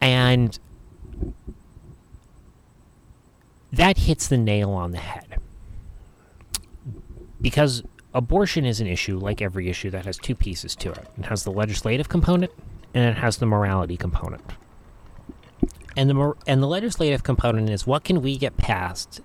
And 0.00 0.58
that 3.72 3.98
hits 3.98 4.28
the 4.28 4.36
nail 4.36 4.70
on 4.70 4.92
the 4.92 4.98
head. 4.98 5.40
Because 7.40 7.82
abortion 8.14 8.64
is 8.64 8.80
an 8.80 8.86
issue, 8.86 9.18
like 9.18 9.42
every 9.42 9.68
issue, 9.68 9.90
that 9.90 10.06
has 10.06 10.16
two 10.16 10.34
pieces 10.34 10.74
to 10.76 10.90
it. 10.90 11.06
It 11.18 11.26
has 11.26 11.44
the 11.44 11.52
legislative 11.52 12.08
component 12.08 12.52
and 12.94 13.04
it 13.04 13.18
has 13.18 13.36
the 13.36 13.46
morality 13.46 13.96
component. 13.96 14.42
And 15.96 16.08
the 16.08 16.14
mor- 16.14 16.36
and 16.46 16.62
the 16.62 16.66
legislative 16.66 17.22
component 17.22 17.70
is 17.70 17.86
what 17.86 18.04
can 18.04 18.22
we 18.22 18.36
get 18.36 18.56
passed 18.56 19.20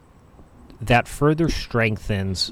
that 0.81 1.07
further 1.07 1.47
strengthens 1.47 2.51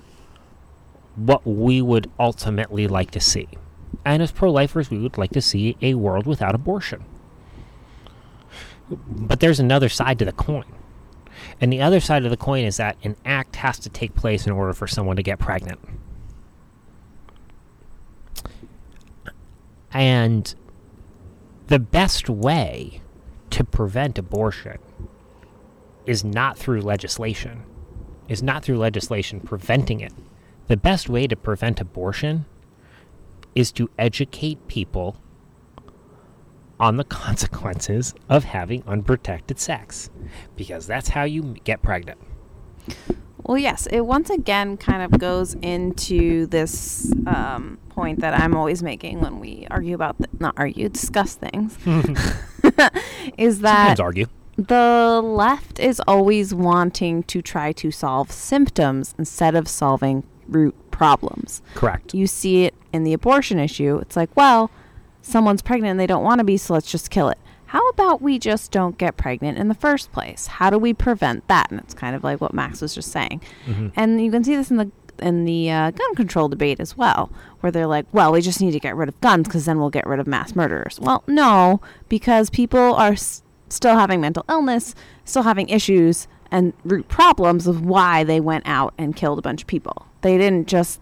what 1.15 1.46
we 1.46 1.81
would 1.81 2.10
ultimately 2.19 2.88
like 2.88 3.12
to 3.12 3.19
see. 3.19 3.48
And 4.05 4.22
as 4.22 4.31
pro 4.31 4.51
lifers, 4.51 4.89
we 4.89 5.00
would 5.00 5.17
like 5.17 5.31
to 5.31 5.41
see 5.41 5.75
a 5.81 5.96
world 5.96 6.25
without 6.25 6.55
abortion. 6.55 7.03
But 8.89 9.39
there's 9.39 9.60
another 9.60 9.89
side 9.89 10.19
to 10.19 10.25
the 10.25 10.31
coin. 10.31 10.65
And 11.61 11.73
the 11.73 11.81
other 11.81 11.99
side 11.99 12.23
of 12.23 12.31
the 12.31 12.37
coin 12.37 12.63
is 12.63 12.77
that 12.77 12.97
an 13.03 13.15
act 13.25 13.57
has 13.57 13.79
to 13.79 13.89
take 13.89 14.15
place 14.15 14.45
in 14.45 14.53
order 14.53 14.73
for 14.73 14.87
someone 14.87 15.17
to 15.17 15.23
get 15.23 15.39
pregnant. 15.39 15.79
And 19.91 20.53
the 21.67 21.79
best 21.79 22.29
way 22.29 23.01
to 23.49 23.63
prevent 23.63 24.17
abortion 24.17 24.77
is 26.05 26.23
not 26.23 26.57
through 26.57 26.81
legislation, 26.81 27.63
is 28.27 28.41
not 28.41 28.63
through 28.63 28.77
legislation 28.77 29.39
preventing 29.39 29.99
it. 29.99 30.13
The 30.67 30.77
best 30.77 31.09
way 31.09 31.27
to 31.27 31.35
prevent 31.35 31.81
abortion 31.81 32.45
is 33.55 33.71
to 33.73 33.89
educate 33.97 34.67
people 34.67 35.17
on 36.79 36.98
the 36.98 37.03
consequences 37.21 38.13
of 38.29 38.43
having 38.45 38.83
unprotected 38.88 39.59
sex 39.59 40.09
because 40.55 40.88
that's 40.88 41.09
how 41.09 41.24
you 41.24 41.55
get 41.63 41.81
pregnant. 41.81 42.19
Well, 43.43 43.57
yes, 43.57 43.88
it 43.88 44.01
once 44.01 44.29
again 44.29 44.77
kind 44.77 45.01
of 45.01 45.19
goes 45.19 45.55
into 45.55 46.45
this 46.48 47.12
um, 47.25 47.79
point 47.89 48.19
that 48.19 48.39
I'm 48.39 48.55
always 48.55 48.83
making 48.83 49.21
when 49.21 49.39
we 49.39 49.65
argue 49.71 49.95
about, 49.95 50.17
th- 50.19 50.29
not 50.39 50.53
argue, 50.57 50.88
discuss 50.89 51.36
things, 51.36 51.75
is 53.38 53.62
that 53.62 53.98
Sometimes 53.98 54.00
argue. 54.00 54.25
the 54.57 55.21
left 55.24 55.79
is 55.79 56.00
always 56.07 56.53
wanting 56.53 57.24
to 57.24 57.41
try 57.41 57.71
to 57.74 57.89
solve 57.91 58.31
symptoms 58.31 59.15
instead 59.17 59.55
of 59.55 59.67
solving 59.67 60.24
root 60.48 60.75
problems. 60.91 61.62
Correct. 61.74 62.13
You 62.13 62.27
see 62.27 62.65
it 62.65 62.75
in 62.93 63.03
the 63.03 63.13
abortion 63.13 63.57
issue. 63.57 63.98
It's 63.98 64.15
like, 64.15 64.36
well, 64.36 64.69
someone's 65.21 65.61
pregnant 65.61 65.91
and 65.91 65.99
they 65.99 66.07
don't 66.07 66.23
want 66.23 66.39
to 66.39 66.43
be, 66.43 66.57
so 66.57 66.73
let's 66.73 66.91
just 66.91 67.09
kill 67.09 67.29
it. 67.29 67.38
How 67.67 67.88
about 67.89 68.21
we 68.21 68.39
just 68.39 68.71
don't 68.71 68.97
get 68.97 69.15
pregnant 69.17 69.57
in 69.59 69.67
the 69.67 69.75
first 69.75 70.11
place? 70.11 70.47
How 70.47 70.69
do 70.71 70.77
we 70.79 70.91
prevent 70.93 71.47
that? 71.47 71.69
And 71.69 71.79
it's 71.79 71.93
kind 71.93 72.15
of 72.15 72.23
like 72.23 72.41
what 72.41 72.53
Max 72.53 72.81
was 72.81 72.95
just 72.95 73.11
saying. 73.11 73.41
Mhm. 73.67 73.91
And 73.95 74.19
you 74.23 74.31
can 74.31 74.43
see 74.43 74.55
this 74.55 74.71
in 74.71 74.77
the 74.77 74.91
in 75.21 75.43
the 75.43 75.69
uh, 75.69 75.91
gun 75.91 76.15
control 76.15 76.47
debate 76.47 76.79
as 76.79 76.95
well, 76.95 77.29
where 77.59 77.71
they're 77.71 77.85
like, 77.85 78.05
"Well, 78.13 78.31
we 78.31 78.39
just 78.41 78.61
need 78.61 78.71
to 78.71 78.79
get 78.79 78.95
rid 78.95 79.09
of 79.09 79.19
guns 79.19 79.47
because 79.49 79.65
then 79.65 79.77
we'll 79.77 79.89
get 79.89 80.07
rid 80.07 80.17
of 80.19 80.27
mass 80.27 80.55
murderers." 80.55 80.97
Well, 81.01 81.23
no, 81.27 81.81
because 82.07 82.49
people 82.49 82.95
are 82.95 83.11
s- 83.11 83.43
still 83.67 83.97
having 83.97 84.21
mental 84.21 84.45
illness, 84.49 84.95
still 85.25 85.43
having 85.43 85.67
issues 85.67 86.27
and 86.49 86.71
root 86.85 87.09
problems 87.09 87.67
of 87.67 87.85
why 87.85 88.23
they 88.23 88.39
went 88.39 88.63
out 88.65 88.93
and 88.97 89.13
killed 89.13 89.39
a 89.39 89.41
bunch 89.41 89.61
of 89.63 89.67
people. 89.67 90.05
They 90.21 90.38
didn't 90.38 90.67
just 90.69 91.01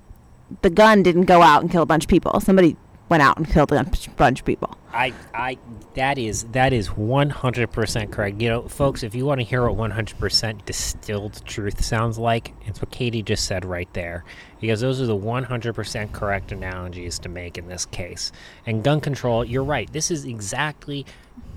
the 0.64 0.70
gun 0.72 1.04
didn't 1.04 1.26
go 1.26 1.44
out 1.44 1.62
and 1.62 1.72
kill 1.72 1.84
a 1.84 1.86
bunch 1.86 2.06
of 2.06 2.10
people. 2.10 2.40
Somebody 2.40 2.76
went 3.10 3.24
out 3.24 3.38
and 3.38 3.48
killed 3.48 3.72
a 3.72 3.84
bunch 4.18 4.40
of 4.40 4.46
people. 4.46 4.78
I, 4.92 5.14
I, 5.34 5.58
that 5.94 6.18
is 6.18 6.44
that 6.46 6.74
is 6.74 6.88
one 6.88 7.30
hundred 7.30 7.72
percent 7.72 8.12
correct. 8.12 8.42
You 8.42 8.50
know, 8.50 8.68
folks, 8.68 9.04
if 9.04 9.14
you 9.14 9.26
want 9.26 9.40
to 9.40 9.46
hear 9.46 9.64
what 9.64 9.76
one 9.76 9.92
hundred 9.92 10.18
percent 10.18 10.66
distilled 10.66 11.46
truth 11.46 11.84
sounds 11.84 12.18
like, 12.18 12.54
it's 12.66 12.82
what 12.82 12.90
Katie 12.92 13.22
just 13.22 13.46
said 13.46 13.64
right 13.64 13.92
there, 13.94 14.26
because 14.60 14.82
those 14.82 15.00
are 15.00 15.06
the 15.06 15.16
one 15.16 15.44
hundred 15.44 15.74
percent 15.74 16.14
correct 16.14 16.52
analogies 16.52 17.20
to 17.20 17.30
make 17.30 17.58
in 17.58 17.68
this 17.68 17.86
case. 17.86 18.32
And 18.66 18.84
gun 18.84 19.00
control, 19.00 19.46
you're 19.46 19.64
right. 19.64 19.92
This 19.92 20.10
is 20.10 20.26
exactly, 20.26 21.06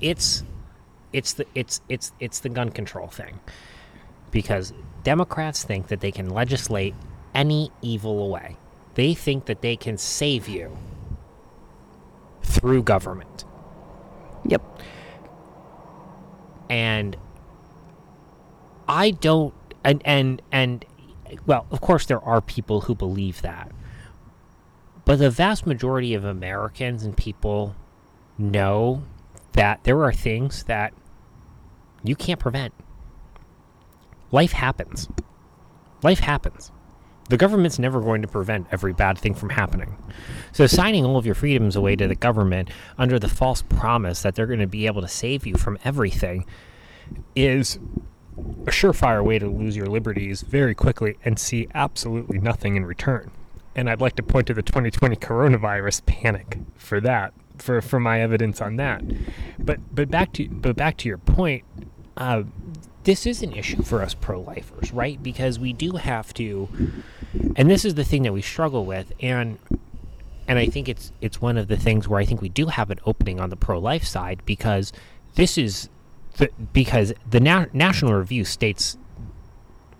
it's, 0.01 0.45
it's 1.13 1.33
the 1.35 1.47
it's 1.55 1.81
it's 1.89 2.13
it's 2.21 2.41
the 2.41 2.49
gun 2.49 2.71
control 2.71 3.07
thing, 3.07 3.41
because 4.31 4.75
Democrats 5.03 5.65
think 5.65 5.89
that 5.89 6.01
they 6.01 6.13
can 6.13 6.29
legislate 6.29 6.95
any 7.35 7.71
evil 7.81 8.23
away. 8.23 8.57
They 8.97 9.15
think 9.15 9.47
that 9.47 9.63
they 9.63 9.77
can 9.77 9.97
save 9.97 10.49
you 10.49 10.77
through 12.43 12.83
government. 12.83 13.45
Yep. 14.47 14.63
and 16.71 17.17
I 18.89 19.11
don't 19.11 19.53
and 19.85 20.01
and 20.05 20.41
and 20.51 20.85
well, 21.47 21.67
of 21.71 21.81
course 21.81 22.07
there 22.07 22.23
are 22.25 22.41
people 22.41 22.83
who 22.83 22.95
believe 22.95 23.43
that. 23.43 23.71
But 25.05 25.19
the 25.19 25.31
vast 25.31 25.67
majority 25.67 26.15
of 26.15 26.25
Americans 26.25 27.03
and 27.03 27.17
people 27.17 27.75
know 28.39 29.03
that 29.53 29.83
there 29.85 30.03
are 30.05 30.13
things 30.13 30.65
that 30.65 30.95
you 32.05 32.15
can't 32.15 32.39
prevent. 32.39 32.73
Life 34.31 34.53
happens. 34.53 35.09
Life 36.03 36.21
happens. 36.21 36.71
The 37.31 37.37
government's 37.37 37.79
never 37.79 38.01
going 38.01 38.23
to 38.23 38.29
prevent 38.29 38.67
every 38.73 38.93
bad 38.93 39.17
thing 39.17 39.35
from 39.35 39.51
happening. 39.51 39.97
So, 40.51 40.67
signing 40.67 41.05
all 41.05 41.17
of 41.17 41.25
your 41.25 41.37
freedoms 41.37 41.77
away 41.77 41.95
to 41.95 42.09
the 42.09 42.17
government 42.17 42.71
under 42.99 43.21
the 43.21 43.29
false 43.29 43.63
promise 43.63 44.23
that 44.23 44.35
they're 44.35 44.49
going 44.49 44.59
to 44.59 44.67
be 44.67 44.87
able 44.87 45.01
to 45.01 45.09
save 45.09 45.47
you 45.47 45.55
from 45.55 45.79
everything 45.85 46.45
is 47.37 47.79
a 48.67 48.71
surefire 48.73 49.25
way 49.25 49.39
to 49.39 49.47
lose 49.47 49.77
your 49.77 49.87
liberties 49.87 50.43
very 50.43 50.75
quickly 50.75 51.19
and 51.25 51.39
see 51.39 51.69
absolutely 51.73 52.41
nothing 52.41 52.75
in 52.75 52.85
return. 52.85 53.31
And 53.77 53.89
I'd 53.89 54.01
like 54.01 54.17
to 54.17 54.25
point 54.25 54.49
to 54.49 54.55
the 54.55 54.63
2020 54.63 55.15
coronavirus 55.15 56.07
panic 56.07 56.59
for 56.75 57.01
that, 57.01 57.33
for, 57.59 57.81
for 57.81 58.01
my 58.01 58.21
evidence 58.21 58.61
on 58.61 58.75
that. 58.77 59.05
But 59.57 59.79
but 59.95 60.11
back 60.11 60.33
to 60.33 60.49
but 60.49 60.75
back 60.75 60.97
to 60.99 61.09
your 61.09 61.19
point, 61.19 61.63
uh, 62.17 62.43
this 63.05 63.27
is 63.27 63.43
an 63.43 63.53
issue 63.53 63.83
for 63.83 64.03
us 64.03 64.15
pro-lifers, 64.15 64.93
right? 64.93 65.23
Because 65.23 65.59
we 65.59 65.73
do 65.73 65.93
have 65.93 66.35
to, 66.35 66.69
and 67.57 67.71
this 67.71 67.85
is 67.85 67.95
the 67.95 68.05
thing 68.05 68.23
that 68.23 68.33
we 68.33 68.43
struggle 68.43 68.85
with, 68.85 69.13
and 69.21 69.59
and 70.47 70.59
I 70.59 70.67
think 70.67 70.89
it's 70.89 71.13
it's 71.21 71.41
one 71.41 71.57
of 71.57 71.69
the 71.69 71.77
things 71.77 72.09
where 72.09 72.21
I 72.21 72.25
think 72.25 72.43
we 72.43 72.49
do 72.49 72.67
have 72.67 72.91
an 72.91 72.99
opening 73.07 73.41
on 73.41 73.51
the 73.51 73.57
pro-life 73.57 74.05
side 74.05 74.43
because 74.45 74.93
this 75.37 75.57
is 75.57 75.89
the 76.37 76.51
because 76.73 77.13
the 77.29 77.41
Na- 77.41 77.67
National 77.73 78.15
Review 78.15 78.45
states 78.45 78.99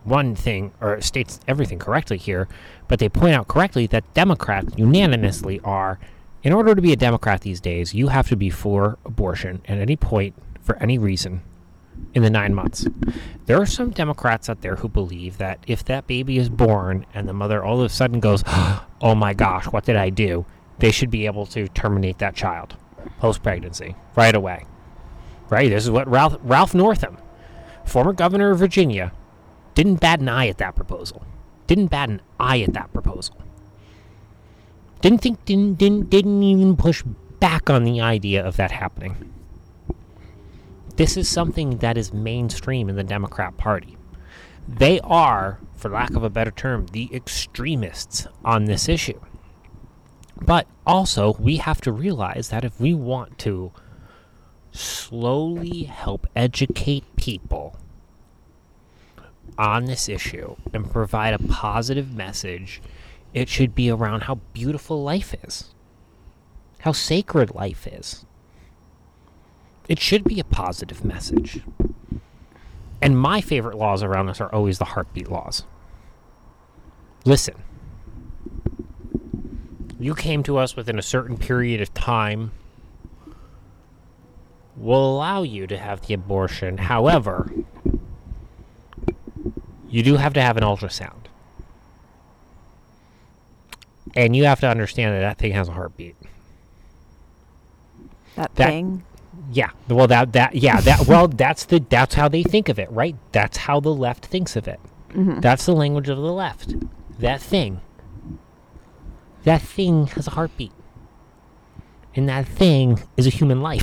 one 0.05 0.35
thing 0.35 0.73
or 0.81 1.01
states 1.01 1.41
everything 1.47 1.79
correctly 1.79 2.19
here, 2.19 2.49
but 2.89 2.99
they 2.99 3.09
point 3.09 3.35
out 3.35 3.49
correctly 3.49 3.87
that 3.87 4.13
Democrats 4.15 4.75
unanimously 4.77 5.61
are 5.61 5.99
in 6.43 6.53
order 6.53 6.75
to 6.75 6.81
be 6.81 6.93
a 6.93 6.97
Democrat 6.97 7.43
these 7.43 7.61
days, 7.61 7.95
you 7.95 8.09
have 8.09 8.29
to 8.29 8.37
be 8.37 8.49
for 8.49 8.99
abortion 9.05 9.61
at 9.69 9.79
any 9.79 9.97
point 9.97 10.35
for 10.63 10.77
any 10.77 10.99
reason 10.99 11.43
in 12.15 12.23
the 12.23 12.31
nine 12.31 12.55
months. 12.55 12.87
There 13.47 13.61
are 13.61 13.67
some 13.67 13.91
Democrats 13.91 14.49
out 14.49 14.61
there 14.61 14.77
who 14.77 14.89
believe 14.89 15.39
that 15.39 15.59
if 15.67 15.85
that 15.85 16.07
baby 16.07 16.39
is 16.39 16.49
born 16.49 17.07
and 17.15 17.29
the 17.29 17.33
mother 17.33 17.63
all 17.63 17.81
of 17.81 17.91
a 17.91 17.95
sudden 17.95 18.21
goes, 18.21 18.43
oh 18.47 19.15
my 19.15 19.35
gosh, 19.35 19.67
what 19.67 19.85
did 19.85 19.97
I 19.97 20.11
do? 20.11 20.45
They 20.79 20.91
should 20.91 21.11
be 21.11 21.27
able 21.27 21.47
to 21.47 21.69
terminate 21.69 22.19
that 22.19 22.35
child 22.35 22.77
post 23.19 23.43
pregnancy 23.43 23.95
right 24.17 24.35
away. 24.35 24.67
Right? 25.49 25.69
This 25.69 25.85
is 25.85 25.91
what 25.91 26.09
Ralph, 26.09 26.39
Ralph 26.43 26.75
Northam, 26.75 27.19
former 27.85 28.13
governor 28.13 28.51
of 28.51 28.59
Virginia, 28.59 29.13
didn't 29.75 29.97
bat 29.97 30.21
an 30.21 30.29
eye 30.29 30.49
at 30.49 30.59
that 30.59 30.77
proposal. 30.77 31.25
Didn't 31.67 31.89
bat 31.89 32.09
an 32.09 32.21
eye 32.39 32.61
at 32.61 32.73
that 32.75 32.93
proposal. 32.93 33.37
Didn't 35.01 35.23
think, 35.23 35.45
didn't, 35.45 35.75
didn't, 35.75 36.11
didn't 36.11 36.43
even 36.43 36.77
push 36.77 37.03
back 37.41 37.71
on 37.71 37.85
the 37.85 38.01
idea 38.01 38.45
of 38.45 38.57
that 38.57 38.71
happening. 38.71 39.33
This 41.01 41.17
is 41.17 41.31
something 41.31 41.79
that 41.79 41.97
is 41.97 42.13
mainstream 42.13 42.91
in 42.91 42.97
the 42.97 43.03
Democrat 43.03 43.57
Party. 43.57 43.97
They 44.69 45.01
are, 45.01 45.59
for 45.75 45.89
lack 45.89 46.11
of 46.11 46.23
a 46.23 46.29
better 46.29 46.51
term, 46.51 46.89
the 46.89 47.09
extremists 47.15 48.27
on 48.45 48.67
this 48.67 48.87
issue. 48.87 49.19
But 50.43 50.67
also, 50.87 51.37
we 51.41 51.57
have 51.57 51.81
to 51.81 51.91
realize 51.91 52.51
that 52.51 52.67
if 52.67 52.79
we 52.79 52.93
want 52.93 53.39
to 53.39 53.73
slowly 54.73 55.85
help 55.85 56.27
educate 56.37 57.17
people 57.17 57.79
on 59.57 59.87
this 59.87 60.07
issue 60.07 60.57
and 60.75 60.93
provide 60.93 61.33
a 61.33 61.39
positive 61.39 62.13
message, 62.13 62.83
it 63.33 63.49
should 63.49 63.75
be 63.75 63.89
around 63.89 64.25
how 64.25 64.35
beautiful 64.53 65.03
life 65.03 65.35
is, 65.43 65.75
how 66.81 66.93
sacred 66.93 67.55
life 67.55 67.87
is. 67.87 68.27
It 69.89 69.99
should 69.99 70.25
be 70.25 70.39
a 70.41 70.45
positive 70.45 71.05
message. 71.05 71.63
And 73.03 73.19
my 73.19 73.41
favorite 73.41 73.77
laws 73.77 74.03
around 74.03 74.27
this 74.27 74.41
are 74.41 74.53
always 74.55 74.79
the 74.79 74.85
heartbeat 74.87 75.31
laws. 75.31 75.65
Listen, 77.25 77.55
you 79.99 80.15
came 80.15 80.43
to 80.45 80.59
us 80.59 80.77
within 80.77 80.99
a 80.99 81.03
certain 81.03 81.37
period 81.37 81.81
of 81.81 81.93
time. 81.95 82.53
We'll 84.77 85.05
allow 85.17 85.43
you 85.43 85.67
to 85.67 85.77
have 85.77 86.07
the 86.07 86.15
abortion. 86.15 86.79
However, 86.79 87.53
you 89.89 90.03
do 90.03 90.17
have 90.17 90.33
to 90.35 90.43
have 90.43 90.57
an 90.57 90.63
ultrasound. 90.63 91.15
And 94.15 94.35
you 94.35 94.45
have 94.45 94.61
to 94.61 94.69
understand 94.69 95.15
that 95.15 95.21
that 95.21 95.39
thing 95.39 95.53
has 95.53 95.69
a 95.69 95.73
heartbeat. 95.73 96.17
That, 98.37 98.55
That- 98.55 98.69
thing. 98.69 99.05
Yeah. 99.53 99.71
Well, 99.89 100.07
that 100.07 100.33
that 100.35 100.55
yeah 100.55 100.81
that 100.81 101.07
well 101.07 101.27
that's 101.29 101.65
the 101.65 101.85
that's 101.89 102.15
how 102.15 102.29
they 102.29 102.43
think 102.43 102.69
of 102.69 102.79
it, 102.79 102.91
right? 102.93 103.17
That's 103.33 103.57
how 103.59 103.81
the 103.81 103.93
left 103.95 104.27
thinks 104.27 104.55
of 104.57 104.69
it. 104.69 104.79
Mhm. 105.11 105.41
That's 105.43 105.67
the 105.67 105.75
language 105.75 106.09
of 106.09 106.19
the 106.19 106.33
left. 106.33 106.75
That 107.19 107.41
thing. 107.41 107.81
That 109.45 109.61
thing 109.63 110.07
has 110.09 110.27
a 110.27 110.31
heartbeat. 110.31 110.73
And 112.15 112.29
that 112.29 112.47
thing 112.47 113.03
is 113.17 113.27
a 113.27 113.31
human 113.31 113.61
life. 113.63 113.83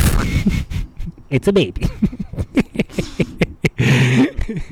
it's 1.30 1.48
a 1.48 1.54
baby. 1.54 1.88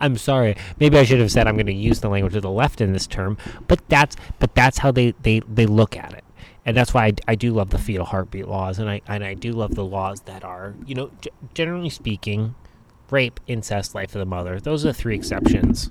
I'm 0.00 0.16
sorry. 0.16 0.56
Maybe 0.78 0.98
I 0.98 1.04
should 1.04 1.20
have 1.20 1.30
said 1.32 1.46
I'm 1.46 1.56
going 1.56 1.66
to 1.66 1.72
use 1.72 2.00
the 2.00 2.08
language 2.08 2.36
of 2.36 2.42
the 2.42 2.50
left 2.50 2.80
in 2.80 2.92
this 2.92 3.06
term, 3.06 3.36
but 3.68 3.80
that's 3.88 4.16
but 4.38 4.54
that's 4.54 4.78
how 4.78 4.90
they 4.90 5.12
they, 5.22 5.40
they 5.40 5.66
look 5.66 5.96
at 5.96 6.12
it. 6.12 6.24
And 6.66 6.76
that's 6.76 6.92
why 6.92 7.06
I, 7.06 7.12
I 7.28 7.34
do 7.36 7.52
love 7.52 7.70
the 7.70 7.78
fetal 7.78 8.04
heartbeat 8.04 8.48
laws 8.48 8.80
and 8.80 8.90
I 8.90 9.00
and 9.06 9.22
I 9.22 9.34
do 9.34 9.52
love 9.52 9.76
the 9.76 9.84
laws 9.84 10.22
that 10.22 10.44
are, 10.44 10.74
you 10.84 10.96
know, 10.96 11.10
g- 11.20 11.30
generally 11.54 11.90
speaking, 11.90 12.56
rape, 13.08 13.38
incest, 13.46 13.94
life 13.94 14.14
of 14.16 14.18
the 14.18 14.26
mother. 14.26 14.58
Those 14.58 14.84
are 14.84 14.88
the 14.88 14.94
three 14.94 15.14
exceptions. 15.14 15.88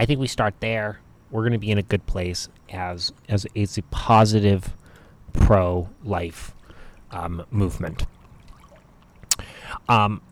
I 0.00 0.04
think 0.04 0.18
we 0.18 0.26
start 0.26 0.54
there. 0.58 0.98
We're 1.30 1.42
going 1.42 1.52
to 1.52 1.58
be 1.58 1.70
in 1.70 1.78
a 1.78 1.82
good 1.82 2.06
place 2.06 2.48
as 2.70 3.12
as 3.28 3.46
it's 3.54 3.78
a 3.78 3.82
positive 3.82 4.76
pro 5.32 5.88
life 6.02 6.52
um, 7.12 7.46
movement. 7.52 8.06
Um, 9.88 10.22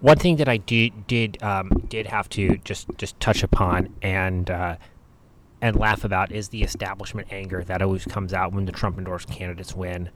one 0.00 0.18
thing 0.18 0.36
that 0.36 0.50
I 0.50 0.58
did 0.58 1.06
did 1.06 1.42
um, 1.42 1.70
did 1.88 2.08
have 2.08 2.28
to 2.30 2.58
just 2.58 2.88
just 2.98 3.18
touch 3.20 3.42
upon 3.42 3.94
and 4.02 4.50
uh, 4.50 4.76
and 5.64 5.76
laugh 5.76 6.04
about 6.04 6.30
is 6.30 6.50
the 6.50 6.62
establishment 6.62 7.26
anger 7.30 7.64
that 7.64 7.80
always 7.80 8.04
comes 8.04 8.34
out 8.34 8.52
when 8.52 8.66
the 8.66 8.72
Trump 8.72 8.98
endorsed 8.98 9.30
candidates 9.30 9.74
win. 9.74 10.10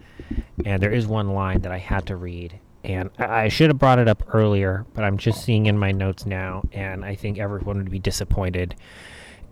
And 0.66 0.82
there 0.82 0.92
is 0.92 1.06
one 1.06 1.30
line 1.30 1.62
that 1.62 1.72
I 1.72 1.78
had 1.78 2.04
to 2.08 2.16
read, 2.16 2.60
and 2.84 3.08
I 3.18 3.48
should 3.48 3.70
have 3.70 3.78
brought 3.78 3.98
it 3.98 4.08
up 4.08 4.22
earlier, 4.34 4.84
but 4.92 5.04
I'm 5.04 5.16
just 5.16 5.42
seeing 5.42 5.64
in 5.64 5.78
my 5.78 5.90
notes 5.90 6.26
now, 6.26 6.64
and 6.70 7.02
I 7.02 7.14
think 7.14 7.38
everyone 7.38 7.78
would 7.78 7.90
be 7.90 7.98
disappointed 7.98 8.74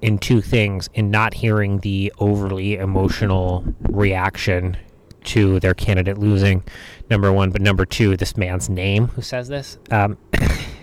in 0.03 0.19
two 0.19 0.43
things 0.43 0.91
in 0.93 1.11
not 1.11 1.33
hearing 1.33 1.79
the 1.79 2.12
overly 2.19 2.75
emotional 2.75 3.65
reaction 3.88 4.76
to 5.25 5.59
their 5.61 5.73
candidate 5.73 6.19
losing 6.19 6.62
number 7.09 7.33
one 7.33 7.50
but 7.50 7.62
number 7.62 7.87
two 7.87 8.17
this 8.17 8.37
man's 8.37 8.69
name 8.69 9.09
who 9.09 9.23
says 9.23 9.49
this 9.49 9.79
um, 9.91 10.17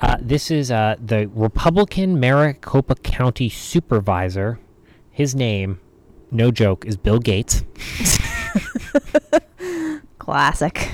uh, 0.00 0.16
this 0.20 0.50
is 0.50 0.70
uh, 0.70 0.96
the 1.04 1.28
republican 1.34 2.18
maricopa 2.18 2.94
county 2.96 3.48
supervisor 3.48 4.58
his 5.10 5.34
name 5.34 5.80
no 6.30 6.50
joke 6.50 6.84
is 6.86 6.96
bill 6.96 7.18
gates 7.18 7.62
Classic. 10.30 10.90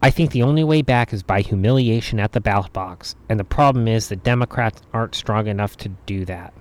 I 0.00 0.10
think 0.10 0.30
the 0.30 0.42
only 0.42 0.62
way 0.62 0.82
back 0.82 1.12
is 1.12 1.22
by 1.22 1.40
humiliation 1.40 2.20
at 2.20 2.32
the 2.32 2.40
ballot 2.40 2.72
box, 2.72 3.16
and 3.28 3.38
the 3.38 3.44
problem 3.44 3.88
is 3.88 4.08
the 4.08 4.16
Democrats 4.16 4.80
aren't 4.92 5.14
strong 5.14 5.48
enough 5.48 5.76
to 5.78 5.88
do 6.06 6.24
that. 6.24 6.54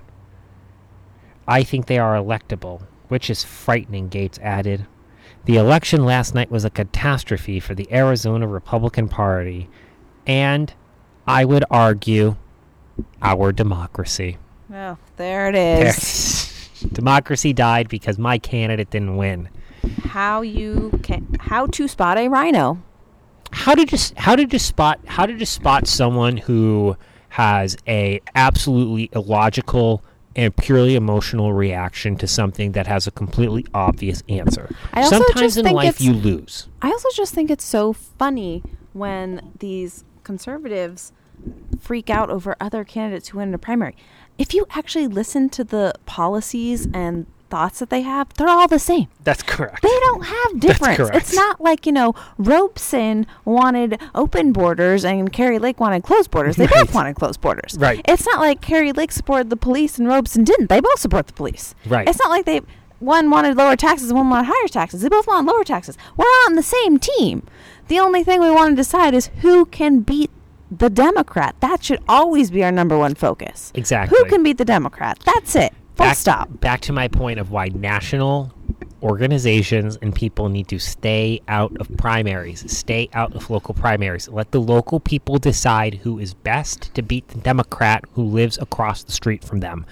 I 1.47 1.63
think 1.63 1.85
they 1.85 1.99
are 1.99 2.15
electable, 2.15 2.83
which 3.07 3.29
is 3.29 3.43
frightening, 3.43 4.09
Gates 4.09 4.39
added. 4.41 4.87
The 5.47 5.55
election 5.55 6.03
last 6.03 6.35
night 6.35 6.51
was 6.51 6.65
a 6.65 6.69
catastrophe 6.69 7.59
for 7.61 7.73
the 7.73 7.87
Arizona 7.91 8.45
Republican 8.47 9.07
Party, 9.07 9.69
and 10.25 10.73
I 11.25 11.45
would 11.45 11.63
argue 11.71 12.35
our 13.21 13.51
democracy. 13.53 14.37
Oh, 14.73 14.97
there 15.15 15.47
it 15.47 15.55
is. 15.55 16.69
democracy 16.91 17.53
died 17.53 17.87
because 17.87 18.17
my 18.19 18.37
candidate 18.37 18.89
didn't 18.89 19.15
win. 19.15 19.47
How 20.03 20.41
you 20.41 20.99
can 21.01 21.37
how 21.39 21.67
to 21.67 21.87
spot 21.87 22.17
a 22.17 22.27
rhino. 22.27 22.81
how 23.51 23.73
did 23.73 23.91
you 23.91 23.95
s- 23.97 24.13
how 24.17 24.35
did 24.35 24.51
you 24.51 24.59
spot 24.59 24.99
how 25.05 25.25
did 25.25 25.39
you 25.39 25.45
spot 25.45 25.87
someone 25.87 26.35
who 26.35 26.97
has 27.29 27.77
a 27.87 28.19
absolutely 28.35 29.09
illogical 29.13 30.03
and 30.37 30.55
purely 30.55 30.95
emotional 30.95 31.51
reaction 31.53 32.15
to 32.17 32.27
something 32.27 32.71
that 32.73 32.87
has 32.87 33.07
a 33.07 33.11
completely 33.11 33.65
obvious 33.73 34.23
answer? 34.29 34.69
I 34.93 35.01
also 35.01 35.17
Sometimes 35.17 35.41
just 35.41 35.57
in 35.57 35.63
think 35.65 35.75
life 35.75 35.89
it's- 35.95 36.01
you 36.01 36.13
lose. 36.13 36.69
I 36.81 36.89
also 36.91 37.09
just 37.15 37.33
think 37.33 37.49
it's 37.51 37.65
so 37.65 37.91
funny 37.91 38.63
when 38.93 39.51
these 39.59 40.05
conservatives 40.23 41.11
freak 41.79 42.09
out 42.09 42.29
over 42.29 42.55
other 42.59 42.83
candidates 42.83 43.29
who 43.29 43.39
win 43.39 43.49
in 43.49 43.53
a 43.53 43.57
primary. 43.57 43.95
If 44.37 44.53
you 44.53 44.65
actually 44.71 45.07
listen 45.07 45.49
to 45.49 45.63
the 45.63 45.93
policies 46.05 46.87
and 46.93 47.25
thoughts 47.49 47.79
that 47.79 47.89
they 47.89 48.01
have, 48.01 48.33
they're 48.33 48.47
all 48.47 48.67
the 48.67 48.79
same. 48.79 49.07
That's 49.23 49.43
correct. 49.43 49.81
They 49.81 49.87
don't 50.01 50.23
have 50.25 50.59
difference. 50.59 50.97
correct. 50.97 51.15
It's 51.15 51.33
not 51.33 51.59
like, 51.61 51.85
you 51.85 51.91
know, 51.91 52.13
Robson 52.37 53.25
wanted 53.45 53.99
open 54.15 54.51
borders 54.53 55.03
and 55.05 55.31
Kari 55.31 55.59
Lake 55.59 55.79
wanted 55.79 56.03
closed 56.03 56.31
borders. 56.31 56.55
They 56.55 56.65
Right. 56.67 56.85
both 56.85 56.93
wanted 56.93 57.15
closed 57.15 57.41
borders. 57.41 57.75
Right. 57.79 58.01
It's 58.07 58.25
not 58.25 58.39
like 58.39 58.61
Kari 58.61 58.91
Lake 58.91 59.11
supported 59.11 59.49
the 59.49 59.57
police 59.57 59.97
and 59.97 60.07
Robson 60.07 60.43
didn't. 60.43 60.69
They 60.69 60.79
both 60.79 60.99
support 60.99 61.27
the 61.27 61.33
police. 61.33 61.75
Right. 61.85 62.07
It's 62.07 62.19
not 62.19 62.29
like 62.29 62.45
they 62.45 62.61
one 62.99 63.29
wanted 63.29 63.55
lower 63.57 63.75
taxes 63.75 64.09
and 64.09 64.17
one 64.17 64.29
wanted 64.29 64.47
higher 64.51 64.67
taxes. 64.67 65.01
They 65.01 65.09
both 65.09 65.27
want 65.27 65.45
lower 65.45 65.63
taxes. 65.63 65.97
We're 66.15 66.25
on 66.47 66.55
the 66.55 66.63
same 66.63 66.97
team. 66.97 67.43
The 67.89 67.99
only 67.99 68.23
thing 68.23 68.41
we 68.41 68.49
want 68.49 68.71
to 68.71 68.75
decide 68.75 69.13
is 69.13 69.27
who 69.41 69.65
can 69.65 69.99
beat 70.01 70.31
the 70.71 70.89
Democrat. 70.89 71.55
That 71.61 71.83
should 71.83 72.01
always 72.09 72.51
be 72.51 72.63
our 72.63 72.71
number 72.71 72.97
one 72.97 73.15
focus. 73.15 73.71
Exactly. 73.75 74.17
Who 74.17 74.25
can 74.25 74.43
beat 74.43 74.57
the 74.57 74.65
Democrat? 74.65 75.19
That's 75.25 75.55
it. 75.55 75.73
Full 75.97 76.05
back, 76.05 76.17
stop. 76.17 76.59
Back 76.59 76.81
to 76.81 76.93
my 76.93 77.07
point 77.07 77.39
of 77.39 77.51
why 77.51 77.69
national 77.69 78.53
organizations 79.01 79.97
and 80.01 80.13
people 80.13 80.49
need 80.49 80.67
to 80.67 80.79
stay 80.79 81.41
out 81.47 81.75
of 81.79 81.89
primaries, 81.97 82.71
stay 82.71 83.09
out 83.13 83.35
of 83.35 83.49
local 83.49 83.73
primaries. 83.73 84.27
Let 84.29 84.51
the 84.51 84.61
local 84.61 84.99
people 84.99 85.37
decide 85.37 85.95
who 85.95 86.19
is 86.19 86.33
best 86.33 86.93
to 86.95 87.01
beat 87.01 87.27
the 87.29 87.39
Democrat 87.39 88.03
who 88.13 88.23
lives 88.23 88.57
across 88.59 89.03
the 89.03 89.11
street 89.11 89.43
from 89.43 89.59
them. 89.59 89.85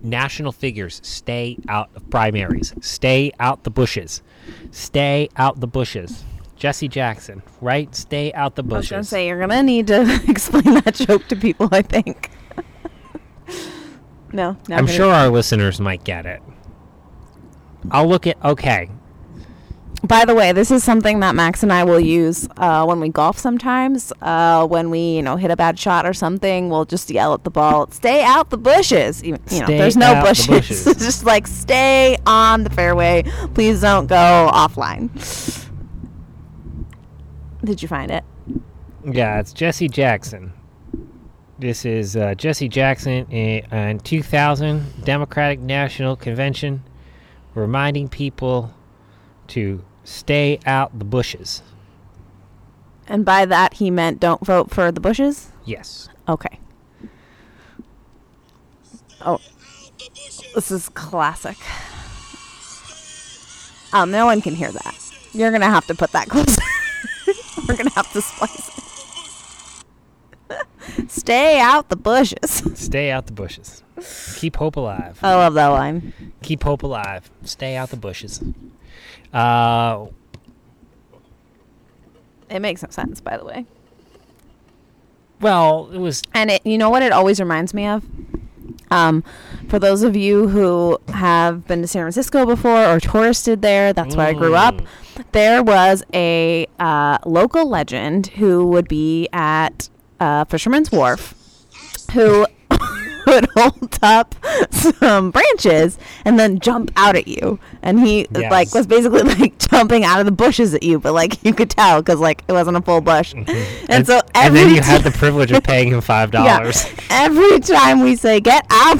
National 0.00 0.52
figures, 0.52 1.00
stay 1.04 1.58
out 1.68 1.90
of 1.94 2.08
primaries. 2.08 2.72
Stay 2.80 3.32
out 3.40 3.64
the 3.64 3.70
bushes. 3.70 4.22
Stay 4.70 5.28
out 5.36 5.60
the 5.60 5.66
bushes. 5.66 6.24
Jesse 6.56 6.88
Jackson, 6.88 7.42
right? 7.60 7.94
Stay 7.94 8.32
out 8.32 8.54
the 8.54 8.62
bushes. 8.62 8.92
I 8.92 8.96
was 8.98 9.10
gonna 9.10 9.10
say 9.10 9.28
you're 9.28 9.40
gonna 9.40 9.62
need 9.62 9.86
to 9.88 10.20
explain 10.28 10.74
that 10.74 10.94
joke 10.94 11.26
to 11.28 11.36
people. 11.36 11.68
I 11.72 11.82
think. 11.82 12.30
No, 14.32 14.56
not 14.68 14.78
I'm 14.78 14.86
gonna- 14.86 14.92
sure 14.96 15.12
our 15.12 15.28
listeners 15.28 15.80
might 15.80 16.04
get 16.04 16.26
it. 16.26 16.42
I'll 17.90 18.08
look 18.08 18.26
at 18.26 18.42
okay. 18.44 18.90
By 20.04 20.24
the 20.24 20.34
way, 20.34 20.52
this 20.52 20.70
is 20.70 20.84
something 20.84 21.18
that 21.20 21.34
Max 21.34 21.64
and 21.64 21.72
I 21.72 21.82
will 21.82 21.98
use 21.98 22.48
uh, 22.56 22.84
when 22.84 23.00
we 23.00 23.08
golf. 23.08 23.36
Sometimes, 23.36 24.12
uh, 24.22 24.64
when 24.66 24.90
we 24.90 25.00
you 25.16 25.22
know 25.22 25.34
hit 25.36 25.50
a 25.50 25.56
bad 25.56 25.76
shot 25.76 26.06
or 26.06 26.12
something, 26.12 26.68
we'll 26.70 26.84
just 26.84 27.10
yell 27.10 27.34
at 27.34 27.42
the 27.42 27.50
ball, 27.50 27.90
"Stay 27.90 28.22
out 28.22 28.50
the 28.50 28.58
bushes." 28.58 29.22
You, 29.24 29.38
you 29.50 29.60
know, 29.60 29.66
there's 29.66 29.96
no 29.96 30.06
out 30.06 30.22
the 30.24 30.30
bushes. 30.30 30.48
bushes. 30.48 30.86
It's 30.86 31.04
just 31.04 31.24
like 31.24 31.46
stay 31.48 32.16
on 32.26 32.62
the 32.62 32.70
fairway. 32.70 33.24
Please 33.54 33.80
don't 33.80 34.06
go 34.06 34.48
offline. 34.52 35.08
Did 37.64 37.82
you 37.82 37.88
find 37.88 38.10
it? 38.12 38.24
Yeah, 39.04 39.40
it's 39.40 39.52
Jesse 39.52 39.88
Jackson. 39.88 40.52
This 41.58 41.84
is 41.84 42.16
uh, 42.16 42.34
Jesse 42.34 42.68
Jackson 42.68 43.26
in, 43.32 43.64
in 43.72 43.98
2000 43.98 45.04
Democratic 45.04 45.58
National 45.58 46.14
Convention, 46.14 46.84
reminding 47.54 48.08
people 48.08 48.72
to 49.48 49.84
stay 50.04 50.60
out 50.66 50.96
the 50.96 51.04
bushes. 51.04 51.62
And 53.08 53.24
by 53.24 53.44
that 53.46 53.74
he 53.74 53.90
meant 53.90 54.20
don't 54.20 54.44
vote 54.46 54.70
for 54.70 54.92
the 54.92 55.00
bushes. 55.00 55.50
Yes. 55.64 56.08
Okay. 56.28 56.60
Oh, 59.22 59.40
this 60.54 60.70
is 60.70 60.88
classic. 60.90 61.56
Oh, 63.92 64.04
no 64.04 64.26
one 64.26 64.40
can 64.42 64.54
hear 64.54 64.70
that. 64.70 64.94
You're 65.32 65.50
gonna 65.50 65.66
have 65.66 65.86
to 65.86 65.94
put 65.94 66.12
that 66.12 66.28
closer. 66.28 66.62
We're 67.68 67.76
gonna 67.76 67.90
have 67.90 68.12
to 68.12 68.20
splice 68.22 68.68
it. 68.68 68.77
Stay 71.08 71.58
out 71.60 71.88
the 71.88 71.96
bushes. 71.96 72.62
Stay 72.74 73.10
out 73.10 73.26
the 73.26 73.32
bushes. 73.32 73.82
Keep 74.36 74.56
hope 74.56 74.76
alive. 74.76 75.18
I 75.22 75.34
love 75.34 75.54
that 75.54 75.66
line. 75.68 76.12
Keep 76.42 76.62
hope 76.62 76.82
alive. 76.82 77.30
Stay 77.42 77.76
out 77.76 77.90
the 77.90 77.96
bushes. 77.96 78.42
Uh, 79.32 80.06
It 82.48 82.60
makes 82.60 82.82
no 82.82 82.90
sense, 82.90 83.20
by 83.20 83.36
the 83.36 83.44
way. 83.44 83.66
well, 85.40 85.90
it 85.92 85.98
was 85.98 86.22
And 86.34 86.50
it, 86.50 86.64
you 86.64 86.78
know 86.78 86.90
what 86.90 87.02
it 87.02 87.12
always 87.12 87.40
reminds 87.40 87.74
me 87.74 87.86
of? 87.86 88.04
Um, 88.90 89.22
for 89.68 89.78
those 89.78 90.02
of 90.02 90.16
you 90.16 90.48
who 90.48 90.98
have 91.12 91.66
been 91.66 91.82
to 91.82 91.88
San 91.88 92.02
Francisco 92.02 92.46
before 92.46 92.86
or 92.86 93.00
touristed 93.00 93.60
there, 93.60 93.92
that's 93.92 94.16
where 94.16 94.28
I 94.28 94.32
grew 94.32 94.54
up. 94.54 94.76
Mm. 94.76 94.86
There 95.32 95.62
was 95.62 96.02
a 96.14 96.66
uh, 96.78 97.18
local 97.26 97.68
legend 97.68 98.28
who 98.28 98.66
would 98.68 98.88
be 98.88 99.28
at 99.32 99.90
uh, 100.20 100.44
Fisherman's 100.46 100.90
Wharf, 100.92 101.34
who 102.12 102.46
would 103.26 103.46
hold 103.56 103.98
up 104.02 104.34
some 104.70 105.30
branches 105.30 105.98
and 106.24 106.38
then 106.38 106.58
jump 106.60 106.90
out 106.96 107.14
at 107.16 107.28
you. 107.28 107.58
And 107.82 108.00
he 108.00 108.26
Yes. 108.34 108.50
like 108.50 108.74
was 108.74 108.86
basically 108.86 109.22
like 109.38 109.58
jumping 109.58 110.04
out 110.04 110.20
of 110.20 110.26
the 110.26 110.32
bushes 110.32 110.74
at 110.74 110.82
you, 110.82 110.98
but 110.98 111.12
like 111.12 111.42
you 111.44 111.52
could 111.52 111.70
tell 111.70 112.00
because 112.00 112.20
like 112.20 112.42
it 112.48 112.52
wasn't 112.52 112.76
a 112.76 112.82
full 112.82 113.00
bush. 113.00 113.34
And, 113.34 114.06
so 114.06 114.20
and 114.34 114.56
then 114.56 114.74
you 114.74 114.80
had 114.80 115.02
the 115.02 115.10
privilege 115.10 115.50
of 115.52 115.62
paying 115.62 115.88
him 115.88 116.00
five 116.00 116.30
yeah, 116.32 116.58
dollars. 116.58 116.86
every 117.10 117.60
time 117.60 118.00
we 118.02 118.16
say 118.16 118.40
get 118.40 118.64
out, 118.70 118.98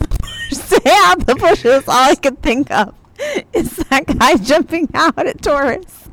stay 0.51 0.91
out 1.05 1.27
the 1.27 1.35
bushes, 1.35 1.89
all 1.89 2.11
I 2.11 2.15
could 2.15 2.43
think 2.43 2.71
of 2.71 2.95
is 3.53 3.77
that 3.77 4.07
guy 4.07 4.37
jumping 4.37 4.89
out 4.95 5.27
at 5.27 5.41
tourists. 5.43 6.09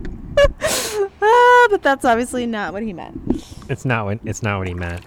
Ah, 1.21 1.67
but 1.69 1.81
that's 1.83 2.05
obviously 2.05 2.45
not 2.45 2.73
what 2.73 2.83
he 2.83 2.93
meant. 2.93 3.43
It's 3.69 3.85
not 3.85 4.05
what 4.05 4.19
it's 4.25 4.43
not 4.43 4.59
what 4.59 4.67
he 4.67 4.73
meant. 4.73 5.03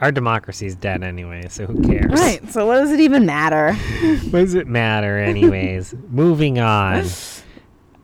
Our 0.00 0.10
democracy's 0.10 0.74
dead 0.74 1.02
anyway, 1.02 1.46
so 1.48 1.66
who 1.66 1.82
cares? 1.82 2.10
Right. 2.10 2.50
So 2.50 2.66
what 2.66 2.80
does 2.80 2.90
it 2.90 3.00
even 3.00 3.26
matter? 3.26 3.74
What 4.24 4.40
does 4.40 4.54
it 4.54 4.66
matter, 4.66 5.18
anyways? 5.18 5.94
Moving 6.10 6.58
on. 6.58 7.04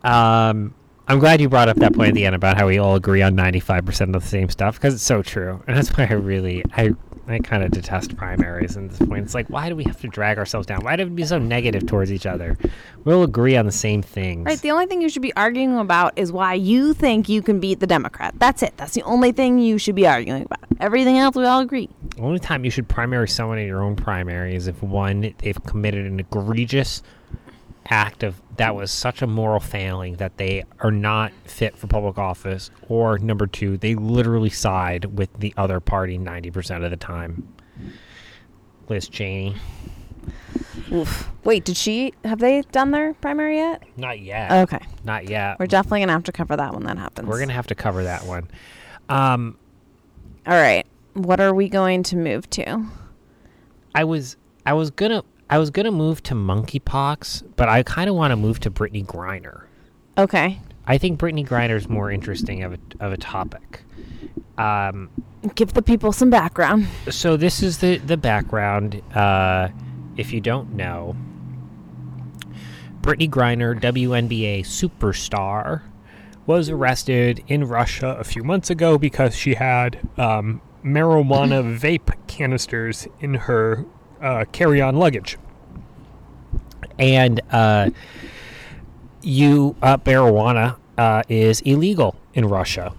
Um, 0.05 0.75
I'm 1.11 1.19
glad 1.19 1.41
you 1.41 1.49
brought 1.49 1.69
up 1.69 1.77
that 1.79 1.93
point 1.93 2.11
at 2.11 2.15
the 2.15 2.25
end 2.25 2.37
about 2.37 2.57
how 2.57 2.69
we 2.69 2.79
all 2.79 2.95
agree 2.95 3.21
on 3.21 3.35
95% 3.35 4.15
of 4.15 4.23
the 4.23 4.29
same 4.29 4.49
stuff 4.49 4.77
because 4.77 4.95
it's 4.95 5.03
so 5.03 5.23
true, 5.23 5.61
and 5.67 5.77
that's 5.77 5.89
why 5.97 6.07
I 6.09 6.13
really 6.13 6.65
I 6.77 6.95
I 7.27 7.41
kind 7.41 7.65
of 7.65 7.73
detest 7.73 8.17
primaries 8.17 8.77
at 8.77 8.89
this 8.91 9.01
point. 9.01 9.25
It's 9.25 9.35
like, 9.35 9.49
why 9.49 9.69
do 9.69 9.75
we 9.75 9.83
have 9.85 10.01
to 10.03 10.07
drag 10.07 10.39
ourselves 10.39 10.69
down? 10.69 10.85
Why 10.85 10.95
do 10.95 11.03
we 11.03 11.11
be 11.11 11.25
so 11.25 11.41
negative 11.41 11.85
towards 11.85 12.13
each 12.13 12.27
other? 12.27 12.57
We'll 13.03 13.25
agree 13.25 13.57
on 13.57 13.67
the 13.67 13.73
same 13.73 14.03
things. 14.03 14.47
Right. 14.47 14.61
The 14.61 14.71
only 14.71 14.87
thing 14.87 15.03
you 15.03 15.09
should 15.09 15.21
be 15.21 15.35
arguing 15.35 15.79
about 15.79 16.13
is 16.15 16.31
why 16.31 16.55
you 16.55 16.95
think 16.95 17.29
you 17.29 17.43
can 17.43 17.59
beat 17.59 17.81
the 17.81 17.89
Democrat. 17.89 18.35
That's 18.39 18.63
it. 18.63 18.77
That's 18.77 18.95
the 18.95 19.03
only 19.03 19.33
thing 19.33 19.59
you 19.59 19.79
should 19.79 19.97
be 19.97 20.07
arguing 20.07 20.43
about. 20.43 20.61
Everything 20.79 21.19
else, 21.19 21.35
we 21.35 21.45
all 21.45 21.59
agree. 21.59 21.89
The 22.15 22.23
only 22.23 22.39
time 22.39 22.65
you 22.65 22.71
should 22.71 22.89
primary 22.89 23.29
someone 23.29 23.59
in 23.59 23.67
your 23.67 23.83
own 23.83 23.97
primary 23.97 24.55
is 24.55 24.69
if 24.69 24.81
one 24.81 25.35
they've 25.39 25.61
committed 25.65 26.07
an 26.07 26.21
egregious 26.21 27.03
act 27.89 28.23
of 28.23 28.41
that 28.61 28.75
was 28.75 28.91
such 28.91 29.23
a 29.23 29.27
moral 29.27 29.59
failing 29.61 30.17
that 30.17 30.37
they 30.37 30.65
are 30.81 30.91
not 30.91 31.33
fit 31.45 31.77
for 31.77 31.87
public 31.87 32.19
office, 32.19 32.71
or 32.89 33.19
number 33.19 33.47
two, 33.47 33.77
they 33.79 33.95
literally 33.95 34.51
side 34.51 35.07
with 35.17 35.31
the 35.39 35.53
other 35.57 35.81
party 35.81 36.19
ninety 36.19 36.51
percent 36.51 36.85
of 36.85 36.91
the 36.91 36.97
time. 36.97 37.53
Liz 38.89 39.09
Cheney, 39.09 39.55
Oof. 40.93 41.31
Wait, 41.45 41.65
did 41.65 41.77
she 41.77 42.13
have 42.25 42.39
they 42.41 42.63
done 42.73 42.91
their 42.91 43.15
primary 43.15 43.57
yet? 43.57 43.83
not 43.97 44.19
yet, 44.21 44.51
Okay. 44.53 44.85
not 45.05 45.29
yet. 45.29 45.59
We're 45.59 45.67
definitely 45.67 46.01
gonna 46.01 46.13
have 46.13 46.25
to 46.25 46.33
cover 46.33 46.57
that 46.57 46.75
when 46.75 46.85
that 46.85 46.99
happens. 46.99 47.29
We're 47.29 47.39
gonna 47.39 47.53
have 47.53 47.69
to 47.69 47.75
cover 47.75 48.03
that 48.05 48.25
one. 48.27 48.49
Um, 49.09 49.57
All 50.47 50.55
right. 50.55 50.87
What 51.15 51.41
are 51.41 51.55
we 51.55 51.69
going 51.69 52.03
to 52.05 52.17
move 52.17 52.49
to? 52.51 52.85
I 53.95 54.05
was 54.05 54.37
I 54.67 54.73
was 54.75 54.91
gonna 54.91 55.23
I 55.51 55.59
was 55.59 55.71
gonna 55.71 55.91
move 55.91 56.23
to 56.25 56.35
monkeypox, 56.35 57.43
but 57.57 57.69
I 57.69 57.83
kind 57.83 58.09
of 58.09 58.15
want 58.15 58.31
to 58.31 58.37
move 58.37 58.61
to 58.61 58.71
Brittney 58.71 59.05
Griner. 59.05 59.65
Okay. 60.17 60.61
I 60.87 60.97
think 60.97 61.19
Brittney 61.19 61.47
Griner 61.47 61.75
is 61.77 61.89
more 61.89 62.11
interesting 62.11 62.63
of 62.63 62.75
a, 62.75 62.79
of 63.01 63.13
a 63.13 63.17
topic. 63.17 63.83
Um, 64.57 65.11
Give 65.57 65.73
the 65.73 65.83
people 65.83 66.13
some 66.13 66.31
background. 66.31 66.87
so 67.09 67.37
this 67.37 67.63
is 67.65 67.79
the 67.79 67.99
the 67.99 68.17
background. 68.17 69.03
Uh, 69.15 69.71
if 70.17 70.33
you 70.33 70.41
don't 70.41 70.75
know, 70.75 71.17
Brittney 73.01 73.29
Griner, 73.29 73.79
WNBA 73.79 74.61
superstar, 74.61 75.83
was 76.47 76.69
arrested 76.69 77.43
in 77.49 77.65
Russia 77.65 78.17
a 78.21 78.25
few 78.25 78.45
months 78.45 78.71
ago 78.71 78.99
because 78.99 79.35
she 79.35 79.55
had 79.55 79.99
um, 80.17 80.61
marijuana 80.85 81.77
vape 81.79 82.15
canisters 82.27 83.09
in 83.21 83.35
her 83.35 83.85
uh, 84.21 84.45
carry-on 84.53 84.97
luggage, 84.97 85.39
and 86.99 87.41
uh, 87.51 87.91
you 89.23 89.77
uh, 89.83 89.97
marijuana 89.99 90.77
uh, 90.99 91.23
is 91.29 91.61
illegal 91.63 92.17
in 92.35 92.47
Russia. 92.47 92.93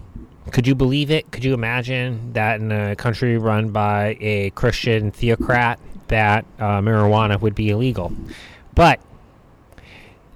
Could 0.50 0.66
you 0.66 0.74
believe 0.74 1.10
it? 1.10 1.30
Could 1.30 1.44
you 1.44 1.54
imagine 1.54 2.32
that 2.32 2.60
in 2.60 2.72
a 2.72 2.96
country 2.96 3.38
run 3.38 3.70
by 3.70 4.16
a 4.20 4.50
Christian 4.50 5.10
theocrat 5.10 5.78
that 6.08 6.44
uh, 6.58 6.80
marijuana 6.80 7.40
would 7.40 7.54
be 7.54 7.70
illegal? 7.70 8.12
But 8.74 9.00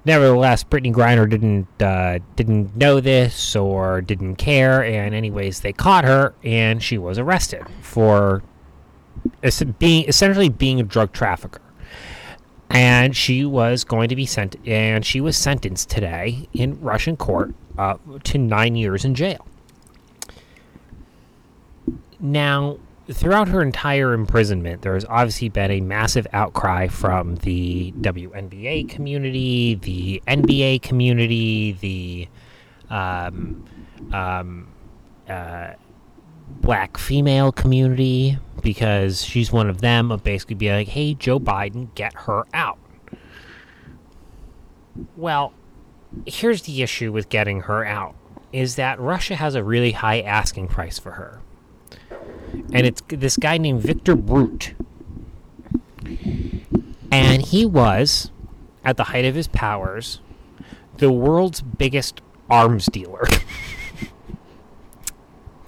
nevertheless, 0.04 0.64
Brittney 0.64 0.94
Griner 0.94 1.28
didn't 1.28 1.82
uh, 1.82 2.20
didn't 2.36 2.76
know 2.76 3.00
this 3.00 3.56
or 3.56 4.00
didn't 4.00 4.36
care, 4.36 4.82
and 4.84 5.14
anyways, 5.14 5.60
they 5.60 5.72
caught 5.72 6.04
her 6.04 6.34
and 6.44 6.82
she 6.82 6.96
was 6.96 7.18
arrested 7.18 7.64
for 7.82 8.42
being 9.78 10.04
essentially 10.08 10.48
being 10.48 10.80
a 10.80 10.82
drug 10.82 11.12
trafficker. 11.12 11.60
And 12.70 13.16
she 13.16 13.44
was 13.44 13.84
going 13.84 14.08
to 14.08 14.16
be 14.16 14.26
sent 14.26 14.56
and 14.66 15.04
she 15.04 15.20
was 15.20 15.36
sentenced 15.36 15.88
today 15.88 16.48
in 16.52 16.80
russian 16.80 17.16
court 17.16 17.54
uh, 17.78 17.96
to 18.24 18.38
nine 18.38 18.74
years 18.74 19.04
in 19.04 19.14
jail. 19.14 19.46
Now 22.18 22.78
throughout 23.08 23.48
her 23.48 23.62
entire 23.62 24.12
imprisonment 24.12 24.82
there 24.82 24.94
has 24.94 25.04
obviously 25.04 25.48
been 25.48 25.70
a 25.70 25.80
massive 25.80 26.26
outcry 26.32 26.88
from 26.88 27.36
the 27.36 27.92
WNBA 28.00 28.88
community 28.88 29.76
the 29.76 30.22
NBA 30.26 30.82
community 30.82 31.72
the 31.72 32.28
um, 32.90 33.64
um, 34.12 34.68
uh, 35.28 35.72
black 36.48 36.98
female 36.98 37.52
community 37.52 38.38
because 38.62 39.24
she's 39.24 39.52
one 39.52 39.68
of 39.68 39.80
them 39.80 40.10
of 40.10 40.24
basically 40.24 40.56
be 40.56 40.70
like, 40.70 40.88
hey, 40.88 41.14
Joe 41.14 41.38
Biden, 41.38 41.94
get 41.94 42.14
her 42.14 42.44
out. 42.52 42.78
Well, 45.16 45.52
here's 46.26 46.62
the 46.62 46.82
issue 46.82 47.12
with 47.12 47.28
getting 47.28 47.62
her 47.62 47.84
out 47.84 48.14
is 48.52 48.76
that 48.76 48.98
Russia 48.98 49.36
has 49.36 49.54
a 49.54 49.62
really 49.62 49.92
high 49.92 50.20
asking 50.20 50.68
price 50.68 50.98
for 50.98 51.12
her. 51.12 51.40
And 52.72 52.86
it's 52.86 53.02
this 53.08 53.36
guy 53.36 53.58
named 53.58 53.82
Viktor 53.82 54.16
Bout. 54.16 54.72
And 57.10 57.42
he 57.42 57.66
was, 57.66 58.30
at 58.84 58.96
the 58.96 59.04
height 59.04 59.24
of 59.24 59.34
his 59.34 59.48
powers, 59.48 60.20
the 60.98 61.12
world's 61.12 61.60
biggest 61.60 62.20
arms 62.48 62.86
dealer. 62.86 63.26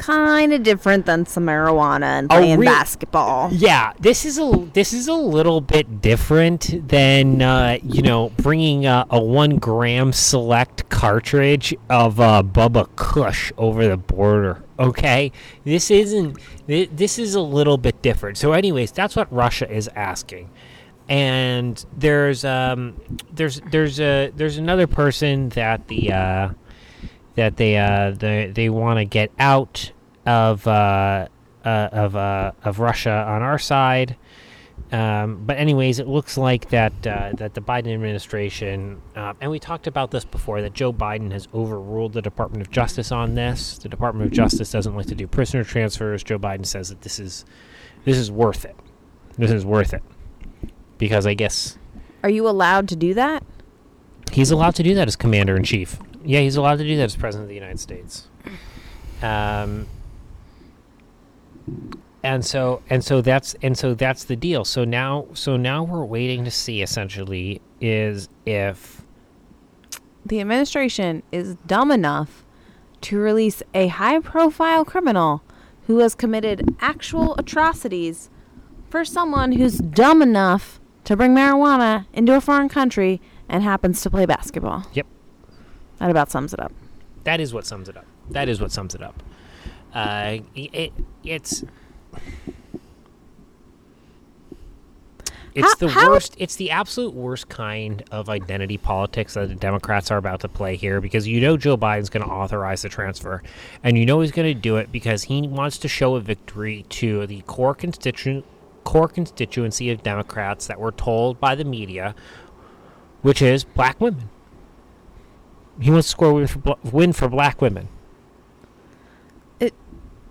Kind 0.08 0.54
of 0.54 0.62
different 0.62 1.04
than 1.04 1.26
some 1.26 1.44
marijuana 1.44 2.04
and 2.04 2.32
Oh, 2.32 2.36
playing 2.38 2.60
re- 2.60 2.64
basketball. 2.66 3.50
Yeah, 3.52 3.92
this 4.00 4.24
is 4.24 4.38
a 4.38 4.50
this 4.72 4.94
is 4.94 5.06
a 5.06 5.12
little 5.12 5.60
bit 5.60 6.00
different 6.00 6.88
than 6.88 7.42
uh, 7.42 7.76
you 7.82 8.00
know 8.00 8.30
bringing 8.38 8.86
uh, 8.86 9.04
a 9.10 9.22
one 9.22 9.56
gram 9.56 10.14
select 10.14 10.88
cartridge 10.88 11.74
of 11.90 12.18
uh, 12.20 12.42
Bubba 12.42 12.88
Kush 12.96 13.52
over 13.58 13.86
the 13.86 13.98
border. 13.98 14.64
Okay, 14.78 15.30
this 15.64 15.90
isn't. 15.90 16.40
thi- 16.66 16.88
This 16.90 17.18
is 17.18 17.34
a 17.34 17.42
little 17.42 17.76
bit 17.76 18.00
different. 18.00 18.38
So, 18.38 18.52
anyways, 18.52 18.92
that's 18.92 19.14
what 19.14 19.30
Russia 19.30 19.70
is 19.70 19.90
asking. 19.94 20.48
And 21.10 21.84
there's 21.94 22.46
um 22.46 22.98
there's 23.30 23.60
there's 23.70 24.00
a 24.00 24.30
there's 24.34 24.56
another 24.56 24.86
person 24.86 25.50
that 25.50 25.88
the 25.88 26.12
uh, 26.12 26.48
that 27.34 27.58
they 27.58 27.76
uh 27.76 28.12
they 28.12 28.46
they 28.54 28.70
want 28.70 29.00
to 29.00 29.04
get 29.04 29.30
out 29.38 29.92
of 30.28 30.66
uh, 30.66 31.28
uh 31.64 31.68
of 31.68 32.16
uh 32.16 32.52
of 32.62 32.78
Russia 32.78 33.24
on 33.26 33.42
our 33.42 33.58
side. 33.58 34.16
Um, 34.90 35.44
but 35.44 35.58
anyways, 35.58 35.98
it 35.98 36.08
looks 36.08 36.38
like 36.38 36.70
that 36.70 36.92
uh, 37.06 37.32
that 37.34 37.54
the 37.54 37.60
Biden 37.60 37.92
administration, 37.92 39.02
uh, 39.16 39.34
and 39.40 39.50
we 39.50 39.58
talked 39.58 39.86
about 39.86 40.10
this 40.10 40.24
before, 40.24 40.62
that 40.62 40.72
Joe 40.72 40.92
Biden 40.92 41.30
has 41.32 41.46
overruled 41.52 42.14
the 42.14 42.22
Department 42.22 42.62
of 42.62 42.70
Justice 42.70 43.12
on 43.12 43.34
this. 43.34 43.78
The 43.78 43.88
Department 43.88 44.30
of 44.30 44.32
Justice 44.32 44.70
doesn't 44.70 44.94
like 44.94 45.06
to 45.06 45.14
do 45.14 45.26
prisoner 45.26 45.64
transfers. 45.64 46.22
Joe 46.22 46.38
Biden 46.38 46.64
says 46.64 46.88
that 46.88 47.02
this 47.02 47.18
is 47.18 47.44
this 48.04 48.16
is 48.16 48.30
worth 48.30 48.64
it. 48.64 48.76
This 49.36 49.50
is 49.50 49.64
worth 49.64 49.92
it 49.92 50.02
because 50.96 51.26
I 51.26 51.34
guess 51.34 51.76
Are 52.22 52.30
you 52.30 52.48
allowed 52.48 52.88
to 52.88 52.96
do 52.96 53.14
that? 53.14 53.44
He's 54.32 54.50
allowed 54.50 54.74
to 54.76 54.82
do 54.82 54.94
that 54.94 55.08
as 55.08 55.16
commander 55.16 55.56
in 55.56 55.64
chief. 55.64 55.98
Yeah, 56.24 56.40
he's 56.40 56.56
allowed 56.56 56.78
to 56.78 56.84
do 56.84 56.96
that 56.96 57.04
as 57.04 57.16
president 57.16 57.44
of 57.44 57.48
the 57.48 57.54
United 57.54 57.80
States. 57.80 58.28
Um, 59.22 59.86
and 62.22 62.44
so 62.44 62.82
and 62.90 63.04
so 63.04 63.20
that's 63.20 63.54
and 63.62 63.76
so 63.78 63.94
that's 63.94 64.24
the 64.24 64.36
deal. 64.36 64.64
So 64.64 64.84
now 64.84 65.26
so 65.34 65.56
now 65.56 65.84
we're 65.84 66.04
waiting 66.04 66.44
to 66.44 66.50
see 66.50 66.82
essentially 66.82 67.60
is 67.80 68.28
if 68.44 69.02
The 70.26 70.40
administration 70.40 71.22
is 71.32 71.54
dumb 71.66 71.90
enough 71.90 72.44
to 73.02 73.18
release 73.18 73.62
a 73.74 73.86
high 73.88 74.18
profile 74.20 74.84
criminal 74.84 75.42
who 75.86 75.98
has 76.00 76.14
committed 76.14 76.76
actual 76.80 77.34
atrocities 77.36 78.28
for 78.90 79.04
someone 79.04 79.52
who's 79.52 79.78
dumb 79.78 80.20
enough 80.20 80.80
to 81.04 81.16
bring 81.16 81.34
marijuana 81.34 82.06
into 82.12 82.34
a 82.34 82.40
foreign 82.40 82.68
country 82.68 83.20
and 83.48 83.62
happens 83.62 84.02
to 84.02 84.10
play 84.10 84.26
basketball. 84.26 84.84
Yep. 84.92 85.06
That 85.98 86.10
about 86.10 86.30
sums 86.30 86.52
it 86.52 86.60
up. 86.60 86.72
that 87.24 87.40
is 87.40 87.54
what 87.54 87.64
sums 87.64 87.88
it 87.88 87.96
up. 87.96 88.04
That 88.30 88.48
is 88.48 88.60
what 88.60 88.72
sums 88.72 88.94
it 88.94 89.02
up. 89.02 89.22
Uh, 89.94 90.38
it, 90.54 90.92
it's 91.24 91.64
It's 95.54 95.66
How- 95.66 95.74
the 95.74 95.88
how- 95.88 96.08
worst. 96.10 96.36
It's 96.38 96.54
the 96.56 96.70
absolute 96.70 97.14
worst 97.14 97.48
kind 97.48 98.04
of 98.12 98.28
identity 98.28 98.78
politics 98.78 99.34
that 99.34 99.48
the 99.48 99.54
Democrats 99.56 100.10
are 100.10 100.16
about 100.18 100.40
to 100.40 100.48
play 100.48 100.76
here 100.76 101.00
because 101.00 101.26
you 101.26 101.40
know 101.40 101.56
Joe 101.56 101.76
Biden's 101.76 102.10
going 102.10 102.24
to 102.24 102.30
authorize 102.30 102.82
the 102.82 102.88
transfer, 102.88 103.42
and 103.82 103.98
you 103.98 104.06
know 104.06 104.20
he's 104.20 104.30
going 104.30 104.46
to 104.54 104.60
do 104.60 104.76
it 104.76 104.92
because 104.92 105.24
he 105.24 105.42
wants 105.48 105.78
to 105.78 105.88
show 105.88 106.14
a 106.14 106.20
victory 106.20 106.84
to 106.90 107.26
the 107.26 107.40
core 107.42 107.74
constituent 107.74 108.44
core 108.84 109.08
constituency 109.08 109.90
of 109.90 110.02
Democrats 110.02 110.66
that 110.68 110.78
were 110.78 110.92
told 110.92 111.40
by 111.40 111.54
the 111.56 111.64
media, 111.64 112.14
which 113.22 113.42
is 113.42 113.64
black 113.64 114.00
women. 114.00 114.28
He 115.80 115.90
wants 115.90 116.06
to 116.08 116.10
score 116.12 116.30
a 116.30 116.34
win 116.34 116.46
for, 116.46 116.76
win 116.84 117.12
for 117.12 117.28
black 117.28 117.60
women. 117.60 117.88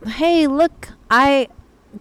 Hey, 0.08 0.48
look, 0.48 0.90
I 1.10 1.48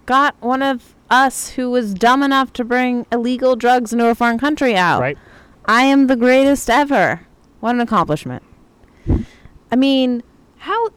got 0.05 0.35
one 0.41 0.61
of 0.61 0.95
us 1.09 1.51
who 1.51 1.71
was 1.71 1.93
dumb 1.93 2.23
enough 2.23 2.51
to 2.53 2.63
bring 2.63 3.05
illegal 3.11 3.55
drugs 3.55 3.93
into 3.93 4.07
a 4.07 4.15
foreign 4.15 4.39
country 4.39 4.75
out. 4.75 5.01
Right? 5.01 5.17
I 5.65 5.83
am 5.83 6.07
the 6.07 6.15
greatest 6.15 6.69
ever. 6.69 7.21
What 7.59 7.75
an 7.75 7.81
accomplishment. 7.81 8.43
I 9.71 9.75
mean, 9.75 10.23
how 10.57 10.89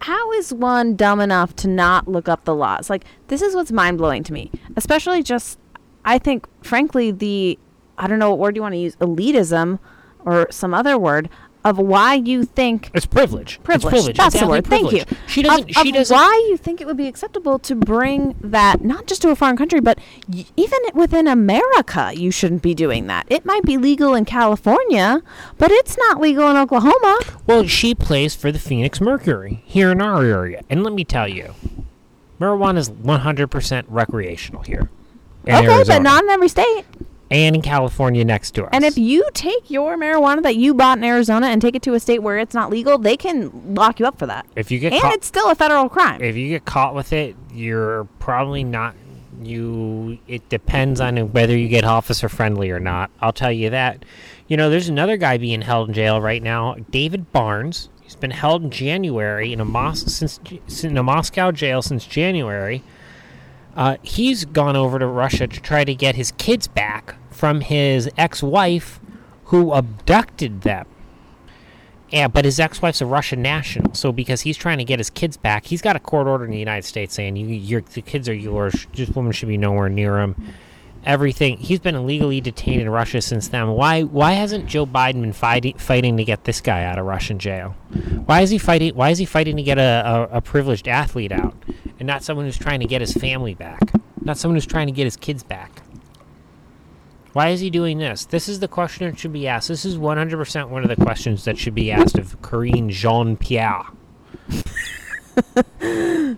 how 0.00 0.32
is 0.32 0.52
one 0.52 0.94
dumb 0.94 1.20
enough 1.20 1.56
to 1.56 1.68
not 1.68 2.06
look 2.08 2.28
up 2.28 2.44
the 2.44 2.54
laws? 2.54 2.90
Like 2.90 3.04
this 3.28 3.42
is 3.42 3.54
what's 3.54 3.72
mind-blowing 3.72 4.22
to 4.24 4.32
me. 4.32 4.50
Especially 4.76 5.22
just 5.22 5.58
I 6.04 6.18
think 6.18 6.46
frankly 6.62 7.10
the 7.10 7.58
I 7.98 8.06
don't 8.06 8.18
know 8.18 8.30
what 8.30 8.38
word 8.38 8.56
you 8.56 8.62
want 8.62 8.74
to 8.74 8.78
use, 8.78 8.96
elitism 8.96 9.78
or 10.24 10.48
some 10.50 10.74
other 10.74 10.98
word 10.98 11.28
of 11.68 11.78
why 11.78 12.14
you 12.14 12.44
think 12.44 12.90
It's 12.94 13.06
privilege. 13.06 13.60
privilege. 13.62 13.84
It's 13.84 13.90
privilege. 13.90 14.16
That's 14.16 14.34
It's 14.34 14.42
the 14.44 14.48
word. 14.48 14.64
ethnic 14.66 14.80
Thank 14.90 14.92
you. 14.92 15.16
She 15.26 15.42
doesn't. 15.42 15.70
Of, 15.70 15.82
she 15.82 15.88
of 15.90 15.94
doesn't. 15.94 16.14
Why 16.16 16.46
you 16.48 16.56
think 16.56 16.80
it 16.80 16.86
would 16.86 16.96
be 16.96 17.08
acceptable 17.08 17.58
to 17.60 17.74
bring 17.74 18.34
that 18.40 18.82
not 18.84 19.06
just 19.06 19.22
to 19.22 19.30
a 19.30 19.36
foreign 19.36 19.56
country, 19.56 19.80
but 19.80 19.98
y- 20.28 20.44
even 20.56 20.78
within 20.94 21.26
America, 21.26 22.12
you 22.14 22.30
shouldn't 22.30 22.62
be 22.62 22.74
doing 22.74 23.06
that. 23.08 23.26
It 23.28 23.44
might 23.44 23.64
be 23.64 23.76
legal 23.76 24.14
in 24.14 24.24
California, 24.24 25.22
but 25.58 25.70
it's 25.70 25.96
not 25.98 26.20
legal 26.20 26.48
in 26.50 26.56
Oklahoma. 26.56 27.18
Well, 27.46 27.66
she 27.66 27.94
plays 27.94 28.34
for 28.34 28.50
the 28.52 28.58
Phoenix 28.58 29.00
Mercury 29.00 29.62
here 29.64 29.90
in 29.90 30.00
our 30.00 30.24
area, 30.24 30.62
and 30.70 30.82
let 30.84 30.92
me 30.92 31.04
tell 31.04 31.28
you, 31.28 31.54
marijuana 32.40 32.78
is 32.78 32.90
100% 32.90 33.84
recreational 33.88 34.62
here. 34.62 34.88
okay, 35.44 35.52
Arizona, 35.66 35.84
but 35.86 36.02
not 36.02 36.24
in 36.24 36.30
every 36.30 36.48
state. 36.48 36.84
And 37.30 37.56
in 37.56 37.62
California 37.62 38.24
next 38.24 38.52
to 38.52 38.64
us. 38.64 38.70
And 38.72 38.84
if 38.84 38.96
you 38.96 39.24
take 39.34 39.70
your 39.70 39.96
marijuana 39.96 40.42
that 40.44 40.56
you 40.56 40.74
bought 40.74 40.98
in 40.98 41.04
Arizona 41.04 41.48
and 41.48 41.60
take 41.60 41.74
it 41.74 41.82
to 41.82 41.94
a 41.94 42.00
state 42.00 42.20
where 42.22 42.38
it's 42.38 42.54
not 42.54 42.70
legal, 42.70 42.98
they 42.98 43.16
can 43.16 43.74
lock 43.74 43.98
you 44.00 44.06
up 44.06 44.18
for 44.18 44.26
that. 44.26 44.46
if 44.56 44.70
you 44.70 44.78
get 44.78 44.92
And 44.92 45.02
caught, 45.02 45.14
it's 45.14 45.26
still 45.26 45.50
a 45.50 45.54
federal 45.54 45.88
crime. 45.88 46.22
if 46.22 46.36
you 46.36 46.48
get 46.48 46.64
caught 46.64 46.94
with 46.94 47.12
it, 47.12 47.34
you're 47.52 48.04
probably 48.20 48.62
not. 48.64 48.94
You. 49.42 50.18
It 50.26 50.48
depends 50.48 51.00
on 51.00 51.16
whether 51.32 51.56
you 51.56 51.68
get 51.68 51.84
officer 51.84 52.28
friendly 52.28 52.70
or 52.70 52.80
not. 52.80 53.10
I'll 53.20 53.32
tell 53.34 53.52
you 53.52 53.70
that. 53.70 54.04
You 54.48 54.56
know, 54.56 54.70
there's 54.70 54.88
another 54.88 55.16
guy 55.16 55.36
being 55.36 55.60
held 55.62 55.88
in 55.88 55.94
jail 55.94 56.20
right 56.20 56.42
now, 56.42 56.76
David 56.90 57.32
Barnes. 57.32 57.90
He's 58.02 58.16
been 58.16 58.30
held 58.30 58.62
in 58.64 58.70
January 58.70 59.52
in 59.52 59.60
a 59.60 59.64
Mos- 59.64 60.04
since 60.12 60.40
in 60.84 60.96
a 60.96 61.02
Moscow 61.02 61.50
jail 61.50 61.82
since 61.82 62.06
January. 62.06 62.82
Uh, 63.76 63.98
he's 64.02 64.46
gone 64.46 64.74
over 64.74 64.98
to 64.98 65.06
Russia 65.06 65.46
to 65.46 65.60
try 65.60 65.84
to 65.84 65.94
get 65.94 66.16
his 66.16 66.32
kids 66.32 66.66
back 66.66 67.14
from 67.30 67.60
his 67.60 68.08
ex-wife, 68.16 68.98
who 69.44 69.72
abducted 69.72 70.62
them. 70.62 70.86
Yeah, 72.10 72.28
but 72.28 72.44
his 72.44 72.58
ex-wife's 72.58 73.00
a 73.00 73.06
Russian 73.06 73.42
national, 73.42 73.94
so 73.94 74.12
because 74.12 74.42
he's 74.42 74.56
trying 74.56 74.78
to 74.78 74.84
get 74.84 74.98
his 74.98 75.10
kids 75.10 75.36
back, 75.36 75.66
he's 75.66 75.82
got 75.82 75.96
a 75.96 76.00
court 76.00 76.26
order 76.26 76.44
in 76.44 76.52
the 76.52 76.58
United 76.58 76.86
States 76.86 77.14
saying 77.14 77.36
you, 77.36 77.48
your 77.48 77.80
the 77.80 78.00
kids 78.00 78.28
are 78.28 78.34
yours. 78.34 78.86
This 78.94 79.10
woman 79.10 79.32
should 79.32 79.48
be 79.48 79.58
nowhere 79.58 79.88
near 79.88 80.20
him. 80.20 80.36
Everything. 81.04 81.56
He's 81.58 81.78
been 81.78 81.94
illegally 81.94 82.40
detained 82.40 82.80
in 82.80 82.88
Russia 82.88 83.20
since 83.20 83.48
then. 83.48 83.68
Why? 83.68 84.02
Why 84.02 84.32
hasn't 84.32 84.66
Joe 84.66 84.86
Biden 84.86 85.20
been 85.20 85.32
fighting 85.32 85.76
fighting 85.78 86.16
to 86.16 86.24
get 86.24 86.44
this 86.44 86.60
guy 86.60 86.84
out 86.84 86.98
of 86.98 87.06
Russian 87.06 87.38
jail? 87.38 87.76
Why 88.24 88.40
is 88.40 88.50
he 88.50 88.58
fighting? 88.58 88.94
Why 88.94 89.10
is 89.10 89.18
he 89.18 89.24
fighting 89.24 89.56
to 89.56 89.62
get 89.62 89.78
a, 89.78 90.28
a, 90.32 90.38
a 90.38 90.40
privileged 90.40 90.88
athlete 90.88 91.32
out, 91.32 91.54
and 91.98 92.06
not 92.06 92.22
someone 92.22 92.46
who's 92.46 92.58
trying 92.58 92.80
to 92.80 92.86
get 92.86 93.00
his 93.00 93.12
family 93.12 93.54
back? 93.54 93.92
Not 94.22 94.38
someone 94.38 94.56
who's 94.56 94.66
trying 94.66 94.86
to 94.86 94.92
get 94.92 95.04
his 95.04 95.16
kids 95.16 95.42
back. 95.42 95.82
Why 97.32 97.48
is 97.50 97.60
he 97.60 97.68
doing 97.68 97.98
this? 97.98 98.24
This 98.24 98.48
is 98.48 98.60
the 98.60 98.68
question 98.68 99.10
that 99.10 99.18
should 99.18 99.32
be 99.32 99.46
asked. 99.46 99.68
This 99.68 99.84
is 99.84 99.98
100% 99.98 100.68
one 100.70 100.82
of 100.82 100.88
the 100.88 100.96
questions 100.96 101.44
that 101.44 101.58
should 101.58 101.74
be 101.74 101.92
asked 101.92 102.16
of 102.16 102.40
Karine 102.40 102.88
Jean 102.88 103.36
Pierre. 103.36 103.84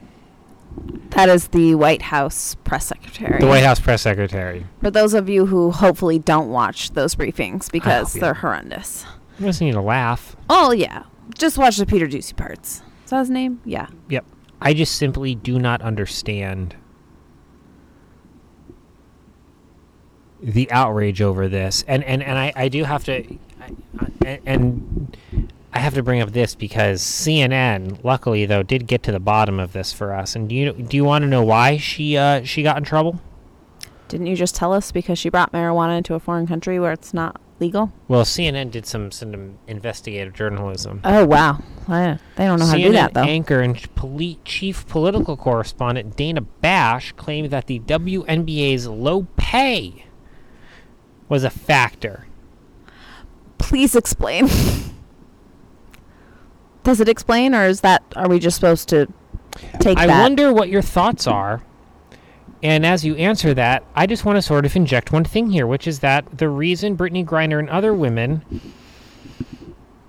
that 1.10 1.28
is 1.28 1.48
the 1.48 1.76
White 1.76 2.02
House 2.02 2.56
press 2.64 2.86
secretary. 2.86 3.38
The 3.40 3.46
White 3.46 3.62
House 3.62 3.78
press 3.78 4.02
secretary. 4.02 4.66
For 4.80 4.90
those 4.90 5.14
of 5.14 5.28
you 5.28 5.46
who 5.46 5.70
hopefully 5.70 6.18
don't 6.18 6.50
watch 6.50 6.90
those 6.90 7.14
briefings 7.14 7.70
because 7.70 8.14
ah, 8.14 8.18
yeah. 8.18 8.20
they're 8.20 8.34
horrendous. 8.34 9.06
I 9.38 9.44
just 9.44 9.60
need 9.60 9.74
to 9.74 9.80
laugh. 9.80 10.36
Oh 10.50 10.72
yeah, 10.72 11.04
just 11.36 11.58
watch 11.58 11.76
the 11.76 11.86
Peter 11.86 12.06
Doocy 12.06 12.36
parts. 12.36 12.82
Is 13.04 13.10
that 13.10 13.20
his 13.20 13.30
name? 13.30 13.60
Yeah. 13.64 13.86
Yep. 14.08 14.24
I 14.60 14.74
just 14.74 14.96
simply 14.96 15.34
do 15.34 15.58
not 15.58 15.82
understand 15.82 16.76
the 20.40 20.70
outrage 20.70 21.20
over 21.20 21.48
this. 21.48 21.84
And 21.86 22.02
and, 22.04 22.22
and 22.22 22.38
I, 22.38 22.52
I 22.54 22.68
do 22.68 22.84
have 22.84 23.04
to 23.04 23.38
I, 23.60 24.40
and 24.44 25.16
I 25.72 25.80
have 25.80 25.94
to 25.94 26.02
bring 26.02 26.20
up 26.20 26.32
this 26.32 26.54
because 26.54 27.02
CNN, 27.02 28.02
luckily 28.02 28.46
though, 28.46 28.62
did 28.62 28.86
get 28.86 29.02
to 29.04 29.12
the 29.12 29.20
bottom 29.20 29.60
of 29.60 29.72
this 29.72 29.92
for 29.92 30.12
us. 30.12 30.34
And 30.34 30.48
do 30.48 30.54
you 30.54 30.72
do 30.72 30.96
you 30.96 31.04
want 31.04 31.22
to 31.22 31.28
know 31.28 31.44
why 31.44 31.76
she 31.76 32.16
uh, 32.16 32.42
she 32.42 32.62
got 32.62 32.78
in 32.78 32.84
trouble? 32.84 33.20
Didn't 34.08 34.26
you 34.26 34.36
just 34.36 34.54
tell 34.54 34.72
us 34.72 34.90
because 34.90 35.18
she 35.18 35.28
brought 35.28 35.52
marijuana 35.52 35.98
into 35.98 36.14
a 36.14 36.20
foreign 36.20 36.46
country 36.46 36.80
where 36.80 36.92
it's 36.92 37.12
not 37.12 37.40
legal? 37.60 37.92
Well, 38.06 38.24
CNN 38.24 38.70
did 38.70 38.86
some 38.86 39.10
some 39.10 39.58
investigative 39.66 40.32
journalism. 40.34 41.00
Oh 41.04 41.24
wow, 41.26 41.58
I- 41.88 42.18
they 42.36 42.46
don't 42.46 42.58
know 42.60 42.66
how 42.66 42.74
to 42.74 42.82
do 42.82 42.92
that 42.92 43.14
though. 43.14 43.22
anchor 43.22 43.60
and 43.60 43.94
poli- 43.94 44.38
chief 44.44 44.86
political 44.88 45.36
correspondent 45.36 46.16
Dana 46.16 46.40
Bash 46.42 47.12
claimed 47.12 47.50
that 47.50 47.66
the 47.66 47.80
WNBA's 47.80 48.86
low 48.86 49.26
pay 49.36 50.04
was 51.28 51.44
a 51.44 51.50
factor. 51.50 52.26
Please 53.58 53.94
explain. 53.96 54.48
Does 56.84 57.00
it 57.00 57.08
explain, 57.08 57.54
or 57.54 57.66
is 57.66 57.80
that 57.82 58.02
are 58.16 58.28
we 58.28 58.38
just 58.38 58.54
supposed 58.54 58.88
to 58.90 59.06
take 59.80 59.98
I 59.98 60.06
that? 60.06 60.22
wonder 60.22 60.52
what 60.52 60.68
your 60.68 60.80
thoughts 60.82 61.26
are. 61.26 61.62
And 62.62 62.84
as 62.84 63.04
you 63.04 63.14
answer 63.16 63.54
that, 63.54 63.84
I 63.94 64.06
just 64.06 64.24
want 64.24 64.36
to 64.36 64.42
sort 64.42 64.66
of 64.66 64.74
inject 64.74 65.12
one 65.12 65.24
thing 65.24 65.50
here, 65.50 65.66
which 65.66 65.86
is 65.86 66.00
that 66.00 66.38
the 66.38 66.48
reason 66.48 66.96
Brittney 66.96 67.24
Griner 67.24 67.58
and 67.60 67.70
other 67.70 67.94
women 67.94 68.42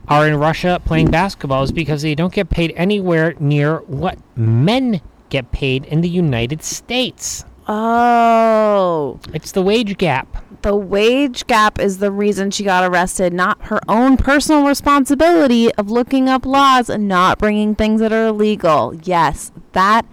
are 0.07 0.27
in 0.27 0.35
Russia 0.37 0.81
playing 0.83 1.11
basketball 1.11 1.61
is 1.63 1.71
because 1.71 2.01
they 2.01 2.15
don't 2.15 2.33
get 2.33 2.49
paid 2.49 2.73
anywhere 2.75 3.35
near 3.39 3.77
what 3.81 4.17
men 4.35 4.99
get 5.29 5.51
paid 5.51 5.85
in 5.85 6.01
the 6.01 6.09
United 6.09 6.63
States. 6.63 7.45
oh, 7.67 9.19
It's 9.33 9.51
the 9.51 9.61
wage 9.61 9.97
gap. 9.99 10.43
the 10.63 10.75
wage 10.75 11.45
gap 11.45 11.79
is 11.79 11.99
the 11.99 12.11
reason 12.11 12.49
she 12.49 12.63
got 12.63 12.83
arrested, 12.89 13.31
not 13.31 13.61
her 13.65 13.79
own 13.87 14.17
personal 14.17 14.65
responsibility 14.65 15.71
of 15.75 15.91
looking 15.91 16.27
up 16.27 16.45
laws 16.47 16.89
and 16.89 17.07
not 17.07 17.37
bringing 17.37 17.75
things 17.75 18.01
that 18.01 18.11
are 18.11 18.27
illegal. 18.27 18.95
Yes, 19.03 19.51
that 19.73 20.03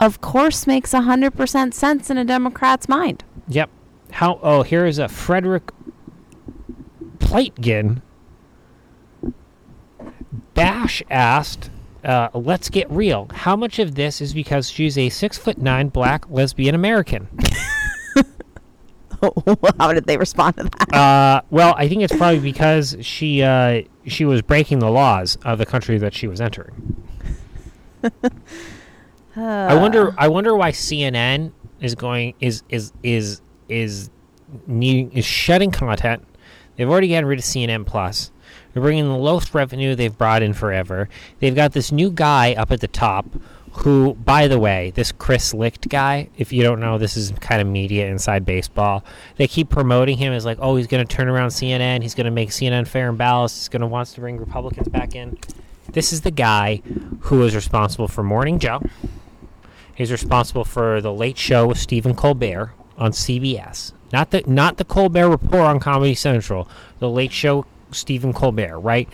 of 0.00 0.20
course 0.20 0.66
makes 0.66 0.92
100% 0.92 1.74
sense 1.74 2.10
in 2.10 2.18
a 2.18 2.24
Democrat's 2.24 2.88
mind. 2.88 3.24
Yep. 3.48 3.70
How? 4.12 4.38
Oh, 4.42 4.62
here 4.62 4.86
is 4.86 4.98
a 4.98 5.08
Frederick 5.08 5.70
Pleitgen. 7.18 8.02
Bash 10.54 11.02
asked, 11.10 11.70
uh, 12.04 12.28
"Let's 12.32 12.68
get 12.68 12.90
real. 12.90 13.28
How 13.32 13.54
much 13.54 13.78
of 13.78 13.94
this 13.94 14.20
is 14.20 14.32
because 14.32 14.70
she's 14.70 14.96
a 14.96 15.08
six 15.08 15.36
foot 15.38 15.58
nine 15.58 15.88
black 15.88 16.28
lesbian 16.30 16.74
American?" 16.74 17.28
How 19.78 19.92
did 19.92 20.04
they 20.04 20.16
respond 20.16 20.56
to 20.56 20.64
that? 20.64 20.94
uh, 20.94 21.42
well, 21.50 21.74
I 21.76 21.88
think 21.88 22.02
it's 22.02 22.14
probably 22.16 22.40
because 22.40 22.96
she 23.00 23.42
uh, 23.42 23.82
she 24.06 24.24
was 24.24 24.42
breaking 24.42 24.78
the 24.78 24.90
laws 24.90 25.36
of 25.44 25.58
the 25.58 25.66
country 25.66 25.98
that 25.98 26.14
she 26.14 26.26
was 26.26 26.40
entering. 26.40 26.96
I 29.38 29.74
wonder. 29.74 30.14
I 30.18 30.28
wonder 30.28 30.54
why 30.54 30.72
CNN 30.72 31.52
is 31.80 31.94
going 31.94 32.34
is 32.40 32.62
is 32.68 32.92
is 33.02 33.40
is 33.68 34.10
needing 34.66 35.12
is 35.12 35.24
shutting 35.24 35.70
content. 35.70 36.24
They've 36.76 36.88
already 36.88 37.08
gotten 37.08 37.26
rid 37.26 37.38
of 37.38 37.44
CNN 37.44 37.86
Plus. 37.86 38.30
They're 38.72 38.82
bringing 38.82 39.08
the 39.08 39.16
lowest 39.16 39.54
revenue 39.54 39.94
they've 39.94 40.16
brought 40.16 40.42
in 40.42 40.52
forever. 40.52 41.08
They've 41.40 41.54
got 41.54 41.72
this 41.72 41.90
new 41.90 42.10
guy 42.10 42.54
up 42.54 42.70
at 42.70 42.80
the 42.80 42.88
top, 42.88 43.26
who, 43.72 44.14
by 44.14 44.46
the 44.46 44.58
way, 44.58 44.92
this 44.94 45.10
Chris 45.10 45.52
Licht 45.52 45.88
guy. 45.88 46.28
If 46.36 46.52
you 46.52 46.62
don't 46.62 46.78
know, 46.80 46.98
this 46.98 47.16
is 47.16 47.32
kind 47.40 47.60
of 47.60 47.66
media 47.66 48.06
inside 48.06 48.44
baseball. 48.44 49.04
They 49.36 49.48
keep 49.48 49.70
promoting 49.70 50.18
him 50.18 50.32
as 50.32 50.44
like, 50.44 50.58
oh, 50.60 50.76
he's 50.76 50.86
going 50.86 51.04
to 51.06 51.16
turn 51.16 51.28
around 51.28 51.48
CNN. 51.48 52.02
He's 52.02 52.14
going 52.14 52.26
to 52.26 52.30
make 52.30 52.50
CNN 52.50 52.86
fair 52.86 53.08
and 53.08 53.18
balanced. 53.18 53.58
He's 53.58 53.68
going 53.68 53.80
to 53.80 53.86
wants 53.86 54.14
to 54.14 54.20
bring 54.20 54.36
Republicans 54.38 54.88
back 54.88 55.14
in. 55.14 55.38
This 55.92 56.12
is 56.12 56.20
the 56.20 56.30
guy 56.30 56.82
who 57.20 57.42
is 57.42 57.54
responsible 57.54 58.08
for 58.08 58.22
Morning 58.22 58.58
Joe. 58.58 58.82
He's 59.98 60.12
responsible 60.12 60.64
for 60.64 61.00
the 61.00 61.12
Late 61.12 61.36
Show 61.36 61.66
with 61.66 61.78
Stephen 61.78 62.14
Colbert 62.14 62.72
on 62.96 63.10
CBS. 63.10 63.92
not 64.12 64.30
the 64.30 64.44
not 64.46 64.76
the 64.76 64.84
Colbert 64.84 65.28
Report 65.28 65.62
on 65.62 65.80
Comedy 65.80 66.14
Central, 66.14 66.68
the 67.00 67.10
Late 67.10 67.32
Show 67.32 67.66
Stephen 67.90 68.32
Colbert, 68.32 68.78
right? 68.78 69.08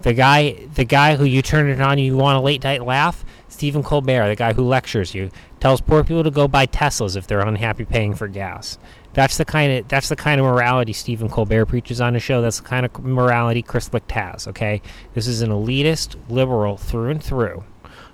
The 0.00 0.14
guy, 0.14 0.52
the 0.76 0.86
guy 0.86 1.16
who 1.16 1.24
you 1.24 1.42
turn 1.42 1.68
it 1.68 1.78
on, 1.78 1.98
you 1.98 2.16
want 2.16 2.38
a 2.38 2.40
late 2.40 2.64
night 2.64 2.82
laugh. 2.82 3.22
Stephen 3.48 3.82
Colbert, 3.82 4.28
the 4.28 4.34
guy 4.34 4.54
who 4.54 4.62
lectures 4.62 5.14
you, 5.14 5.30
tells 5.60 5.82
poor 5.82 6.02
people 6.02 6.24
to 6.24 6.30
go 6.30 6.48
buy 6.48 6.66
Teslas 6.66 7.16
if 7.16 7.26
they're 7.26 7.46
unhappy 7.46 7.84
paying 7.84 8.14
for 8.14 8.26
gas. 8.26 8.78
That's 9.12 9.36
the 9.36 9.44
kind 9.44 9.70
of 9.70 9.88
that's 9.88 10.08
the 10.08 10.16
kind 10.16 10.40
of 10.40 10.46
morality 10.46 10.94
Stephen 10.94 11.28
Colbert 11.28 11.66
preaches 11.66 12.00
on 12.00 12.14
his 12.14 12.22
show. 12.22 12.40
That's 12.40 12.60
the 12.60 12.66
kind 12.66 12.86
of 12.86 12.98
morality 13.04 13.60
Chris 13.60 13.92
Licht 13.92 14.10
has. 14.12 14.48
Okay, 14.48 14.80
this 15.12 15.26
is 15.26 15.42
an 15.42 15.50
elitist 15.50 16.16
liberal 16.30 16.78
through 16.78 17.10
and 17.10 17.22
through, 17.22 17.62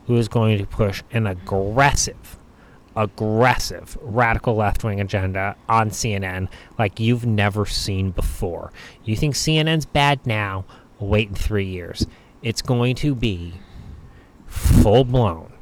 who 0.07 0.17
is 0.17 0.29
going 0.29 0.59
to 0.59 0.67
push 0.67 1.03
an 1.11 1.27
aggressive, 1.27 2.39
aggressive 2.95 3.99
radical 4.01 4.57
left 4.57 4.85
wing 4.85 5.01
agenda 5.01 5.57
on 5.69 5.91
CNN 5.91 6.49
like 6.79 7.01
you've 7.01 7.27
never 7.27 7.67
seen 7.67 8.11
before. 8.11 8.73
You 9.05 9.17
think 9.17 9.35
CNN's 9.35 9.87
bad 9.87 10.27
now? 10.27 10.65
Wait 10.99 11.29
in 11.29 11.35
three 11.35 11.67
years. 11.67 12.07
It's 12.43 12.63
going 12.63 12.95
to 12.97 13.15
be 13.15 13.55
full 14.47 15.05
blown 15.05 15.53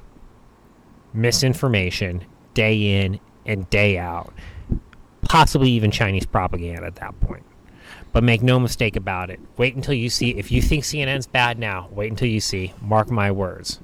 misinformation 1.12 2.24
day 2.54 3.02
in 3.02 3.20
and 3.46 3.68
day 3.70 3.98
out 3.98 4.32
possibly 5.24 5.70
even 5.70 5.90
Chinese 5.90 6.26
propaganda 6.26 6.84
at 6.84 6.96
that 6.96 7.18
point. 7.20 7.44
But 8.12 8.22
make 8.22 8.42
no 8.42 8.60
mistake 8.60 8.94
about 8.94 9.30
it. 9.30 9.40
Wait 9.56 9.74
until 9.74 9.94
you 9.94 10.08
see. 10.08 10.30
If 10.30 10.52
you 10.52 10.62
think 10.62 10.84
CNN's 10.84 11.26
bad 11.26 11.58
now, 11.58 11.88
wait 11.90 12.10
until 12.10 12.28
you 12.28 12.40
see. 12.40 12.72
Mark 12.80 13.10
my 13.10 13.32
words. 13.32 13.80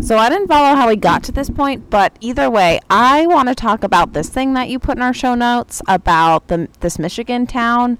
So 0.00 0.18
I 0.18 0.28
didn't 0.28 0.48
follow 0.48 0.74
how 0.76 0.88
we 0.88 0.96
got 0.96 1.22
to 1.24 1.32
this 1.32 1.48
point, 1.48 1.88
but 1.88 2.16
either 2.20 2.50
way, 2.50 2.80
I 2.90 3.26
want 3.26 3.48
to 3.48 3.54
talk 3.54 3.84
about 3.84 4.12
this 4.12 4.28
thing 4.28 4.54
that 4.54 4.68
you 4.68 4.78
put 4.78 4.96
in 4.96 5.02
our 5.02 5.14
show 5.14 5.34
notes 5.34 5.80
about 5.88 6.48
the 6.48 6.68
this 6.80 6.98
Michigan 6.98 7.46
town 7.46 7.98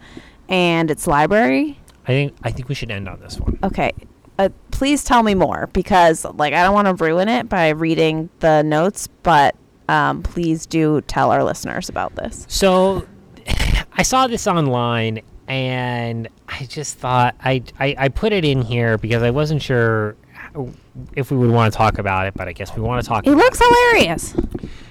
and 0.49 0.91
its 0.91 1.07
library. 1.07 1.79
I 2.05 2.09
think 2.09 2.37
I 2.43 2.51
think 2.51 2.69
we 2.69 2.75
should 2.75 2.91
end 2.91 3.09
on 3.09 3.21
this 3.21 3.39
one. 3.39 3.59
Okay. 3.63 3.93
Uh, 4.39 4.49
please 4.73 5.05
tell 5.05 5.23
me 5.23 5.35
more 5.35 5.69
because 5.73 6.25
like 6.25 6.53
I 6.53 6.63
don't 6.63 6.75
want 6.75 6.89
to 6.89 7.05
ruin 7.05 7.29
it 7.29 7.49
by 7.49 7.71
reading 7.71 8.29
the 8.41 8.63
notes, 8.63 9.09
but 9.23 9.55
um, 9.89 10.23
please 10.23 10.67
do 10.67 11.01
tell 11.03 11.31
our 11.31 11.45
listeners 11.45 11.89
about 11.89 12.17
this. 12.17 12.45
So 12.49 13.07
I 13.93 14.03
saw 14.03 14.27
this 14.27 14.47
online 14.47 15.23
and 15.47 16.29
I 16.49 16.65
just 16.65 16.99
thought 16.99 17.35
I, 17.41 17.63
I, 17.79 17.95
I 17.99 18.09
put 18.09 18.33
it 18.33 18.45
in 18.45 18.63
here 18.63 18.99
because 18.99 19.23
I 19.23 19.31
wasn't 19.31 19.63
sure 19.63 20.17
if 21.15 21.31
we 21.31 21.37
would 21.37 21.51
want 21.51 21.73
to 21.73 21.77
talk 21.77 21.99
about 21.99 22.27
it, 22.27 22.35
but 22.35 22.49
I 22.49 22.53
guess 22.53 22.75
we 22.77 22.83
want 22.83 23.03
to 23.03 23.09
talk. 23.09 23.27
It 23.27 23.33
looks 23.33 23.61
it. 23.61 23.67
hilarious. 23.67 24.35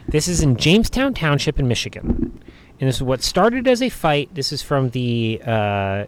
This 0.08 0.28
is 0.28 0.41
in 0.41 0.58
Jamestown 0.58 1.13
Township 1.13 1.60
in 1.60 1.67
Michigan, 1.67 2.43
and 2.80 2.88
this 2.88 2.97
is 2.97 3.04
what 3.04 3.21
started 3.21 3.67
as 3.67 3.82
a 3.82 3.89
fight. 3.89 4.34
This 4.36 4.52
is 4.52 4.62
from 4.62 4.89
the 4.89 5.41
uh, 5.45 6.06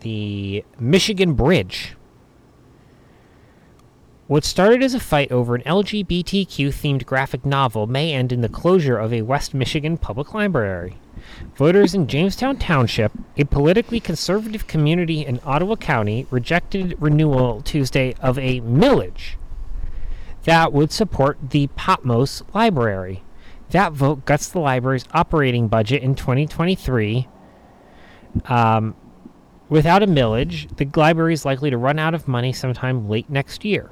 the 0.00 0.64
Michigan 0.78 1.34
Bridge. 1.34 1.96
What 4.32 4.46
started 4.46 4.82
as 4.82 4.94
a 4.94 4.98
fight 4.98 5.30
over 5.30 5.54
an 5.54 5.60
LGBTQ 5.64 6.68
themed 6.68 7.04
graphic 7.04 7.44
novel 7.44 7.86
may 7.86 8.14
end 8.14 8.32
in 8.32 8.40
the 8.40 8.48
closure 8.48 8.96
of 8.96 9.12
a 9.12 9.20
West 9.20 9.52
Michigan 9.52 9.98
public 9.98 10.32
library. 10.32 10.96
Voters 11.54 11.92
in 11.94 12.06
Jamestown 12.06 12.56
Township, 12.56 13.12
a 13.36 13.44
politically 13.44 14.00
conservative 14.00 14.66
community 14.66 15.20
in 15.20 15.38
Ottawa 15.44 15.76
County, 15.76 16.26
rejected 16.30 16.96
renewal 16.98 17.60
Tuesday 17.60 18.14
of 18.22 18.38
a 18.38 18.62
millage 18.62 19.34
that 20.44 20.72
would 20.72 20.92
support 20.92 21.36
the 21.50 21.66
Patmos 21.76 22.42
Library. 22.54 23.22
That 23.68 23.92
vote 23.92 24.24
guts 24.24 24.48
the 24.48 24.60
library's 24.60 25.04
operating 25.12 25.68
budget 25.68 26.02
in 26.02 26.14
2023. 26.14 27.28
Um, 28.46 28.96
without 29.68 30.02
a 30.02 30.06
millage, 30.06 30.74
the 30.78 30.88
library 30.98 31.34
is 31.34 31.44
likely 31.44 31.68
to 31.68 31.76
run 31.76 31.98
out 31.98 32.14
of 32.14 32.26
money 32.26 32.54
sometime 32.54 33.10
late 33.10 33.28
next 33.28 33.62
year. 33.66 33.90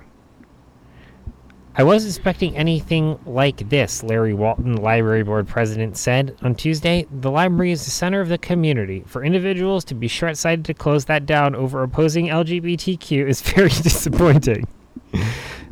I 1.76 1.84
wasn't 1.84 2.16
expecting 2.16 2.56
anything 2.56 3.16
like 3.24 3.68
this, 3.68 4.02
Larry 4.02 4.34
Walton, 4.34 4.74
Library 4.74 5.22
Board 5.22 5.46
President, 5.46 5.96
said 5.96 6.36
on 6.42 6.56
Tuesday. 6.56 7.06
The 7.20 7.30
library 7.30 7.70
is 7.70 7.84
the 7.84 7.92
center 7.92 8.20
of 8.20 8.28
the 8.28 8.38
community. 8.38 9.04
For 9.06 9.22
individuals 9.22 9.84
to 9.84 9.94
be 9.94 10.08
short 10.08 10.36
sighted 10.36 10.64
to 10.64 10.74
close 10.74 11.04
that 11.04 11.26
down 11.26 11.54
over 11.54 11.84
opposing 11.84 12.26
LGBTQ 12.26 13.24
is 13.28 13.40
very 13.54 13.68
disappointing. 13.68 14.66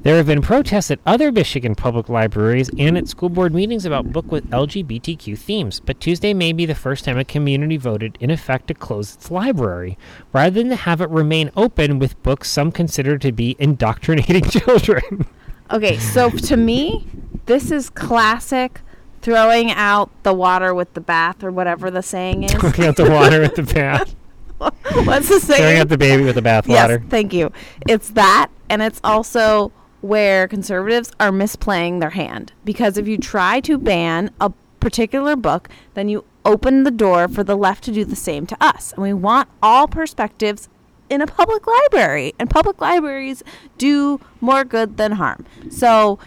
there 0.02 0.16
have 0.16 0.26
been 0.26 0.40
protests 0.40 0.92
at 0.92 1.00
other 1.04 1.32
Michigan 1.32 1.74
public 1.74 2.08
libraries 2.08 2.70
and 2.78 2.96
at 2.96 3.08
school 3.08 3.28
board 3.28 3.52
meetings 3.52 3.84
about 3.84 4.12
books 4.12 4.28
with 4.28 4.48
LGBTQ 4.50 5.37
themes, 5.37 5.80
but 5.80 6.00
Tuesday 6.00 6.32
may 6.32 6.52
be 6.52 6.64
the 6.64 6.76
first 6.76 7.04
time 7.04 7.18
a 7.18 7.24
community 7.24 7.76
voted, 7.76 8.16
in 8.20 8.30
effect, 8.30 8.68
to 8.68 8.74
close 8.74 9.16
its 9.16 9.32
library, 9.32 9.98
rather 10.32 10.50
than 10.50 10.68
to 10.68 10.76
have 10.76 11.00
it 11.00 11.11
remain 11.11 11.50
open 11.56 11.98
with 11.98 12.22
books 12.22 12.48
some 12.48 12.70
consider 12.70 13.18
to 13.18 13.32
be 13.32 13.56
indoctrinating 13.58 14.44
children. 14.48 15.26
Okay, 15.70 15.98
so 15.98 16.31
to 16.31 16.57
me, 16.57 17.07
this 17.46 17.70
is 17.70 17.90
classic 17.90 18.81
throwing 19.20 19.70
out 19.70 20.11
the 20.22 20.33
water 20.33 20.74
with 20.74 20.94
the 20.94 21.00
bath 21.00 21.44
or 21.44 21.50
whatever 21.50 21.90
the 21.90 22.02
saying 22.02 22.44
is. 22.44 22.52
Throwing 22.52 22.85
out 22.85 22.96
the 22.96 23.11
water 23.11 23.40
with 23.40 23.54
the 23.54 23.62
bath. 23.62 24.14
What's 24.59 25.28
the 25.28 25.40
saying? 25.40 25.61
Throwing 25.61 25.78
out 25.78 25.88
the 25.88 25.98
baby 25.98 26.24
with 26.24 26.37
the 26.37 26.42
bath 26.42 26.66
yes, 26.66 26.88
water. 26.88 27.04
thank 27.09 27.33
you. 27.33 27.52
It's 27.87 28.11
that, 28.11 28.50
and 28.68 28.83
it's 28.83 29.00
also 29.04 29.72
where 30.00 30.48
conservatives 30.48 31.12
are 31.20 31.31
misplaying 31.31 32.00
their 32.00 32.11
hand. 32.11 32.52
Because 32.64 32.96
if 32.96 33.07
you 33.07 33.18
try 33.18 33.61
to 33.61 33.78
ban 33.78 34.31
a 34.40 34.50
particular 34.81 35.37
book, 35.37 35.68
then 35.94 36.09
you 36.09 36.24
open 36.44 36.85
the 36.85 36.90
door 36.90 37.28
for 37.28 37.44
the 37.44 37.57
left 37.57 37.85
to 37.85 37.92
do 37.92 38.04
the 38.04 38.16
same 38.16 38.46
to 38.46 38.57
us. 38.61 38.92
And 38.92 39.02
we 39.02 39.12
want 39.12 39.48
all 39.62 39.87
perspectives 39.87 40.68
in 41.11 41.21
a 41.21 41.27
public 41.27 41.66
library, 41.66 42.35
and 42.38 42.51
public 42.51 42.81
libraries 42.81 43.42
do 43.77 44.21
more 44.40 44.64
good 44.64 44.97
than 44.97 45.12
harm. 45.12 45.47
So, 45.71 46.18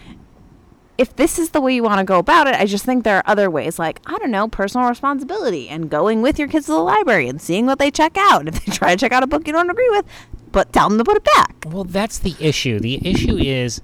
if 0.97 1.15
this 1.15 1.39
is 1.39 1.49
the 1.49 1.61
way 1.61 1.73
you 1.73 1.81
want 1.81 1.99
to 1.99 2.03
go 2.03 2.19
about 2.19 2.47
it, 2.47 2.55
I 2.55 2.65
just 2.65 2.85
think 2.85 3.03
there 3.03 3.17
are 3.17 3.23
other 3.25 3.49
ways, 3.49 3.79
like, 3.79 4.01
I 4.05 4.17
don't 4.19 4.29
know, 4.29 4.47
personal 4.47 4.87
responsibility 4.87 5.67
and 5.67 5.89
going 5.89 6.21
with 6.21 6.37
your 6.37 6.47
kids 6.47 6.67
to 6.67 6.73
the 6.73 6.79
library 6.79 7.27
and 7.27 7.41
seeing 7.41 7.65
what 7.65 7.79
they 7.79 7.89
check 7.89 8.15
out. 8.17 8.47
If 8.51 8.65
they 8.65 8.71
try 8.71 8.91
to 8.91 8.99
check 8.99 9.11
out 9.11 9.23
a 9.23 9.27
book 9.27 9.47
you 9.47 9.53
don't 9.53 9.69
agree 9.69 9.89
with, 9.89 10.05
but 10.51 10.71
tell 10.73 10.89
them 10.89 10.97
to 10.97 11.03
put 11.03 11.17
it 11.17 11.23
back. 11.23 11.65
Well, 11.67 11.85
that's 11.85 12.19
the 12.19 12.35
issue. 12.39 12.79
The 12.79 13.07
issue 13.07 13.37
is, 13.37 13.81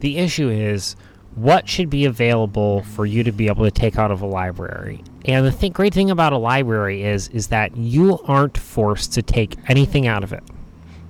the 0.00 0.18
issue 0.18 0.48
is, 0.48 0.94
what 1.34 1.68
should 1.68 1.88
be 1.88 2.04
available 2.04 2.82
for 2.82 3.06
you 3.06 3.24
to 3.24 3.32
be 3.32 3.48
able 3.48 3.64
to 3.64 3.70
take 3.70 3.98
out 3.98 4.10
of 4.10 4.20
a 4.22 4.26
library. 4.26 5.02
And 5.24 5.46
the 5.46 5.52
th- 5.52 5.72
great 5.72 5.94
thing 5.94 6.10
about 6.10 6.32
a 6.32 6.38
library 6.38 7.04
is 7.04 7.28
is 7.28 7.48
that 7.48 7.76
you 7.76 8.18
aren't 8.24 8.58
forced 8.58 9.12
to 9.14 9.22
take 9.22 9.56
anything 9.68 10.06
out 10.06 10.24
of 10.24 10.32
it. 10.32 10.42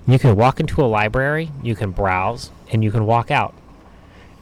You 0.07 0.19
can 0.19 0.37
walk 0.37 0.61
into 0.61 0.83
a 0.83 0.87
library, 0.87 1.51
you 1.63 1.75
can 1.75 1.93
browse, 1.93 2.51
and 2.71 2.83
you 2.83 2.91
can 2.91 3.07
walk 3.07 3.31
out. 3.31 3.55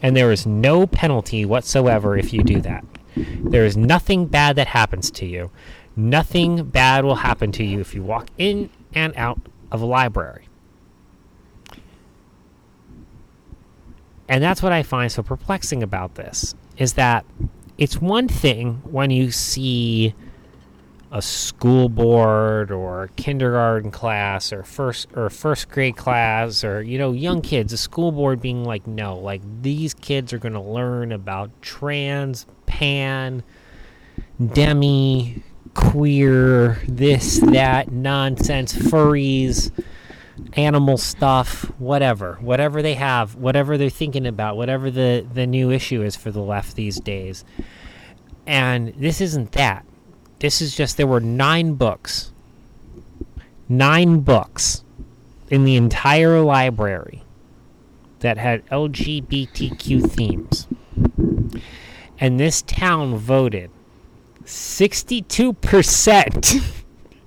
And 0.02 0.16
there 0.16 0.32
is 0.32 0.46
no 0.46 0.86
penalty 0.86 1.44
whatsoever 1.44 2.16
if 2.16 2.32
you 2.32 2.42
do 2.42 2.60
that. 2.62 2.84
There 3.16 3.66
is 3.66 3.76
nothing 3.76 4.26
bad 4.26 4.56
that 4.56 4.68
happens 4.68 5.10
to 5.12 5.26
you. 5.26 5.50
Nothing 5.94 6.64
bad 6.64 7.04
will 7.04 7.16
happen 7.16 7.52
to 7.52 7.64
you 7.64 7.80
if 7.80 7.94
you 7.94 8.02
walk 8.02 8.28
in 8.38 8.70
and 8.94 9.12
out 9.16 9.38
of 9.70 9.82
a 9.82 9.86
library. 9.86 10.46
And 14.28 14.42
that's 14.42 14.62
what 14.62 14.72
I 14.72 14.82
find 14.82 15.10
so 15.10 15.22
perplexing 15.22 15.82
about 15.82 16.14
this 16.14 16.54
is 16.78 16.94
that 16.94 17.26
it's 17.80 17.98
one 17.98 18.28
thing 18.28 18.74
when 18.84 19.10
you 19.10 19.30
see 19.32 20.14
a 21.10 21.20
school 21.20 21.88
board 21.88 22.70
or 22.70 23.10
kindergarten 23.16 23.90
class 23.90 24.52
or 24.52 24.62
first 24.62 25.08
or 25.16 25.28
first 25.28 25.68
grade 25.70 25.96
class 25.96 26.62
or 26.62 26.82
you 26.82 26.98
know 26.98 27.10
young 27.10 27.40
kids 27.40 27.72
a 27.72 27.76
school 27.76 28.12
board 28.12 28.40
being 28.40 28.62
like 28.64 28.86
no 28.86 29.18
like 29.18 29.40
these 29.62 29.92
kids 29.94 30.32
are 30.32 30.38
going 30.38 30.52
to 30.52 30.60
learn 30.60 31.10
about 31.10 31.50
trans 31.62 32.46
pan 32.66 33.42
demi 34.52 35.42
queer 35.74 36.80
this 36.86 37.38
that 37.38 37.90
nonsense 37.90 38.72
furries 38.72 39.72
animal 40.54 40.98
stuff, 40.98 41.64
whatever, 41.78 42.38
whatever 42.40 42.82
they 42.82 42.94
have, 42.94 43.36
whatever 43.36 43.78
they're 43.78 43.90
thinking 43.90 44.26
about, 44.26 44.56
whatever 44.56 44.90
the, 44.90 45.26
the 45.32 45.46
new 45.46 45.70
issue 45.70 46.02
is 46.02 46.16
for 46.16 46.30
the 46.30 46.40
left 46.40 46.76
these 46.76 47.00
days. 47.00 47.44
And 48.46 48.94
this 48.96 49.20
isn't 49.20 49.52
that. 49.52 49.84
This 50.38 50.60
is 50.60 50.74
just 50.74 50.96
there 50.96 51.06
were 51.06 51.20
nine 51.20 51.74
books, 51.74 52.32
nine 53.68 54.20
books 54.20 54.82
in 55.50 55.64
the 55.64 55.76
entire 55.76 56.40
library 56.40 57.22
that 58.20 58.38
had 58.38 58.64
LGBTQ 58.66 60.10
themes. 60.10 60.66
And 62.18 62.40
this 62.40 62.62
town 62.62 63.16
voted 63.16 63.70
62%. 64.44 66.76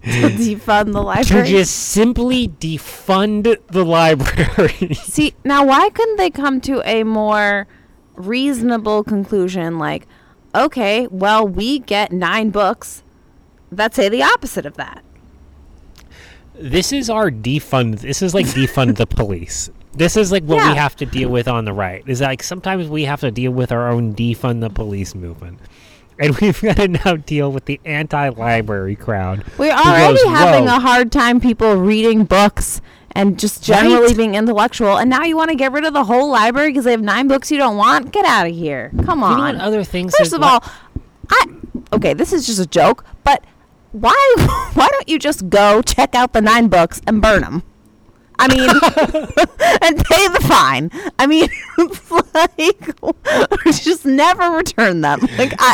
to 0.11 0.29
defund 0.29 0.91
the 0.93 1.01
library. 1.01 1.45
To 1.47 1.49
just 1.49 1.75
simply 1.75 2.49
defund 2.49 3.57
the 3.67 3.85
library. 3.85 4.93
See, 4.95 5.33
now 5.45 5.65
why 5.65 5.89
couldn't 5.89 6.17
they 6.17 6.29
come 6.29 6.59
to 6.61 6.81
a 6.87 7.03
more 7.03 7.67
reasonable 8.15 9.03
conclusion 9.03 9.79
like, 9.79 10.07
okay, 10.53 11.07
well, 11.07 11.47
we 11.47 11.79
get 11.79 12.11
nine 12.11 12.49
books 12.49 13.01
that 13.71 13.95
say 13.95 14.09
the 14.09 14.21
opposite 14.23 14.65
of 14.65 14.75
that. 14.75 15.03
This 16.55 16.91
is 16.93 17.09
our 17.09 17.31
defund. 17.31 18.01
This 18.01 18.21
is 18.21 18.33
like 18.33 18.45
defund 18.47 18.97
the 18.97 19.07
police. 19.07 19.69
This 19.93 20.17
is 20.17 20.31
like 20.31 20.43
what 20.43 20.57
Yeah. 20.57 20.71
we 20.71 20.77
have 20.77 20.95
to 20.97 21.05
deal 21.05 21.29
with 21.29 21.47
on 21.47 21.65
the 21.65 21.73
right. 21.73 22.03
Is 22.07 22.21
like 22.21 22.43
sometimes 22.43 22.87
we 22.87 23.05
have 23.05 23.21
to 23.21 23.31
deal 23.31 23.51
with 23.51 23.71
our 23.71 23.89
own 23.89 24.13
defund 24.13 24.61
the 24.61 24.69
police 24.69 25.15
movement, 25.15 25.59
and 26.19 26.35
we've 26.41 26.61
got 26.61 26.77
to 26.77 26.87
now 26.87 27.15
deal 27.15 27.51
with 27.51 27.65
the 27.65 27.79
anti-library 27.85 28.95
crowd. 28.95 29.43
We're 29.57 29.71
already 29.71 30.17
goes, 30.23 30.27
having 30.33 30.67
a 30.67 30.79
hard 30.79 31.11
time 31.11 31.39
people 31.39 31.75
reading 31.75 32.25
books 32.25 32.81
and 33.15 33.37
just 33.39 33.63
generally 33.63 34.07
Right? 34.07 34.17
being 34.17 34.35
intellectual. 34.35 34.97
And 34.97 35.09
now 35.09 35.23
you 35.23 35.37
want 35.37 35.49
to 35.51 35.55
get 35.55 35.71
rid 35.71 35.85
of 35.85 35.93
the 35.93 36.03
whole 36.03 36.29
library 36.29 36.69
because 36.71 36.85
they 36.85 36.91
have 36.91 37.01
nine 37.01 37.27
books 37.27 37.51
you 37.51 37.57
don't 37.57 37.77
want? 37.77 38.11
Get 38.11 38.25
out 38.25 38.47
of 38.47 38.53
here. 38.53 38.91
Come 39.05 39.19
You 39.19 39.25
on. 39.25 39.37
know 39.37 39.43
what 39.43 39.55
other 39.55 39.83
things? 39.83 40.15
First 40.17 40.31
that- 40.31 40.37
of 40.37 40.43
all, 40.43 40.63
I 41.29 41.45
okay, 41.93 42.13
this 42.13 42.33
is 42.33 42.45
just 42.45 42.59
a 42.59 42.65
joke, 42.65 43.05
but 43.23 43.43
why 43.91 44.35
why 44.73 44.87
don't 44.89 45.07
you 45.07 45.19
just 45.19 45.49
go 45.49 45.81
check 45.81 46.15
out 46.15 46.33
the 46.33 46.41
nine 46.41 46.67
books 46.67 47.01
and 47.07 47.21
burn 47.21 47.41
them? 47.41 47.63
I 48.39 48.47
mean, 48.47 48.69
and 49.81 50.05
pay 50.05 50.27
the 50.27 50.45
fine. 50.47 50.91
I 51.19 51.27
mean, 51.27 51.47
it's 51.77 52.11
like 52.33 53.63
just 53.83 54.05
never 54.05 54.51
return 54.57 55.01
them. 55.01 55.19
Like 55.37 55.53
I, 55.59 55.73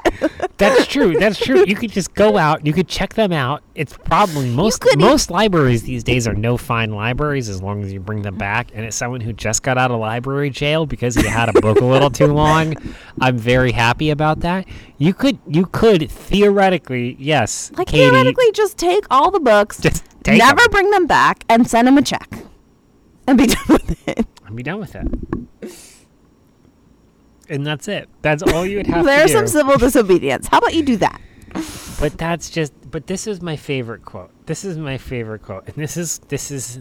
That's 0.58 0.88
true. 0.88 1.16
That's 1.18 1.38
true. 1.38 1.66
You 1.66 1.76
could 1.76 1.92
just 1.92 2.14
go 2.14 2.38
out. 2.38 2.66
You 2.66 2.74
could 2.74 2.88
check 2.88 3.14
them 3.14 3.32
out. 3.32 3.64
It's 3.76 3.96
probably 3.96 4.50
most 4.50 4.84
most 4.98 5.32
libraries 5.32 5.84
these 5.84 6.04
days 6.04 6.28
are 6.28 6.34
no 6.34 6.58
fine 6.58 6.92
libraries 6.92 7.50
as 7.50 7.62
long 7.62 7.84
as 7.84 7.94
you 7.94 8.00
bring 8.00 8.22
them 8.22 8.38
back. 8.38 8.72
And 8.74 8.86
it's 8.86 8.96
someone 8.96 9.22
who 9.22 9.34
just 9.34 9.64
got 9.64 9.78
out 9.78 9.92
of 9.92 10.00
library 10.00 10.50
jail 10.50 10.86
because 10.86 11.16
he 11.16 11.26
had 11.26 11.50
a 11.50 11.62
book 11.62 11.80
a 11.80 11.86
little 11.86 12.10
too 12.10 12.28
long. 12.28 12.76
I'm 13.22 13.38
very 13.38 13.72
happy 13.72 14.10
about 14.10 14.42
that. 14.42 14.68
You 14.98 15.14
could 15.14 15.40
you 15.48 15.66
could 15.66 16.12
theoretically 16.12 17.16
yes, 17.20 17.72
like 17.78 17.88
Katie, 17.88 18.04
theoretically, 18.04 18.52
just 18.52 18.78
take 18.78 19.06
all 19.10 19.32
the 19.32 19.40
books, 19.40 19.80
just 19.80 20.04
take 20.30 20.40
never 20.40 20.62
'em 20.62 20.72
bring 20.72 20.92
them 20.92 21.08
back, 21.08 21.44
and 21.50 21.68
send 21.70 21.88
them 21.88 21.98
a 21.98 22.02
check, 22.02 22.30
and 23.28 23.38
be 23.38 23.48
done 23.56 23.66
with 23.70 24.08
it. 24.08 24.26
and 24.46 24.56
be 24.56 24.64
done 24.64 24.80
with 24.80 24.96
it. 24.96 25.08
And 27.50 27.66
that's 27.66 27.88
it. 27.88 28.08
That's 28.22 28.44
all 28.44 28.66
you 28.66 28.78
would 28.78 28.88
have 28.88 29.06
There's 29.06 29.32
to 29.32 29.38
do. 29.42 29.48
some 29.48 29.48
civil 29.48 29.78
disobedience. 29.78 30.48
How 30.48 30.60
about 30.60 30.76
you 30.76 30.84
do 30.84 30.98
that? 30.98 31.20
But 32.00 32.18
that's 32.18 32.50
just. 32.50 32.74
But 32.92 33.08
this 33.08 33.26
is 33.28 33.42
my 33.42 33.56
favorite 33.56 34.06
quote. 34.06 34.30
This 34.46 34.64
is 34.64 34.78
my 34.78 34.98
favorite 34.98 35.42
quote, 35.42 35.66
and 35.68 35.76
this 35.76 35.98
is 35.98 36.20
this 36.30 36.52
is 36.52 36.80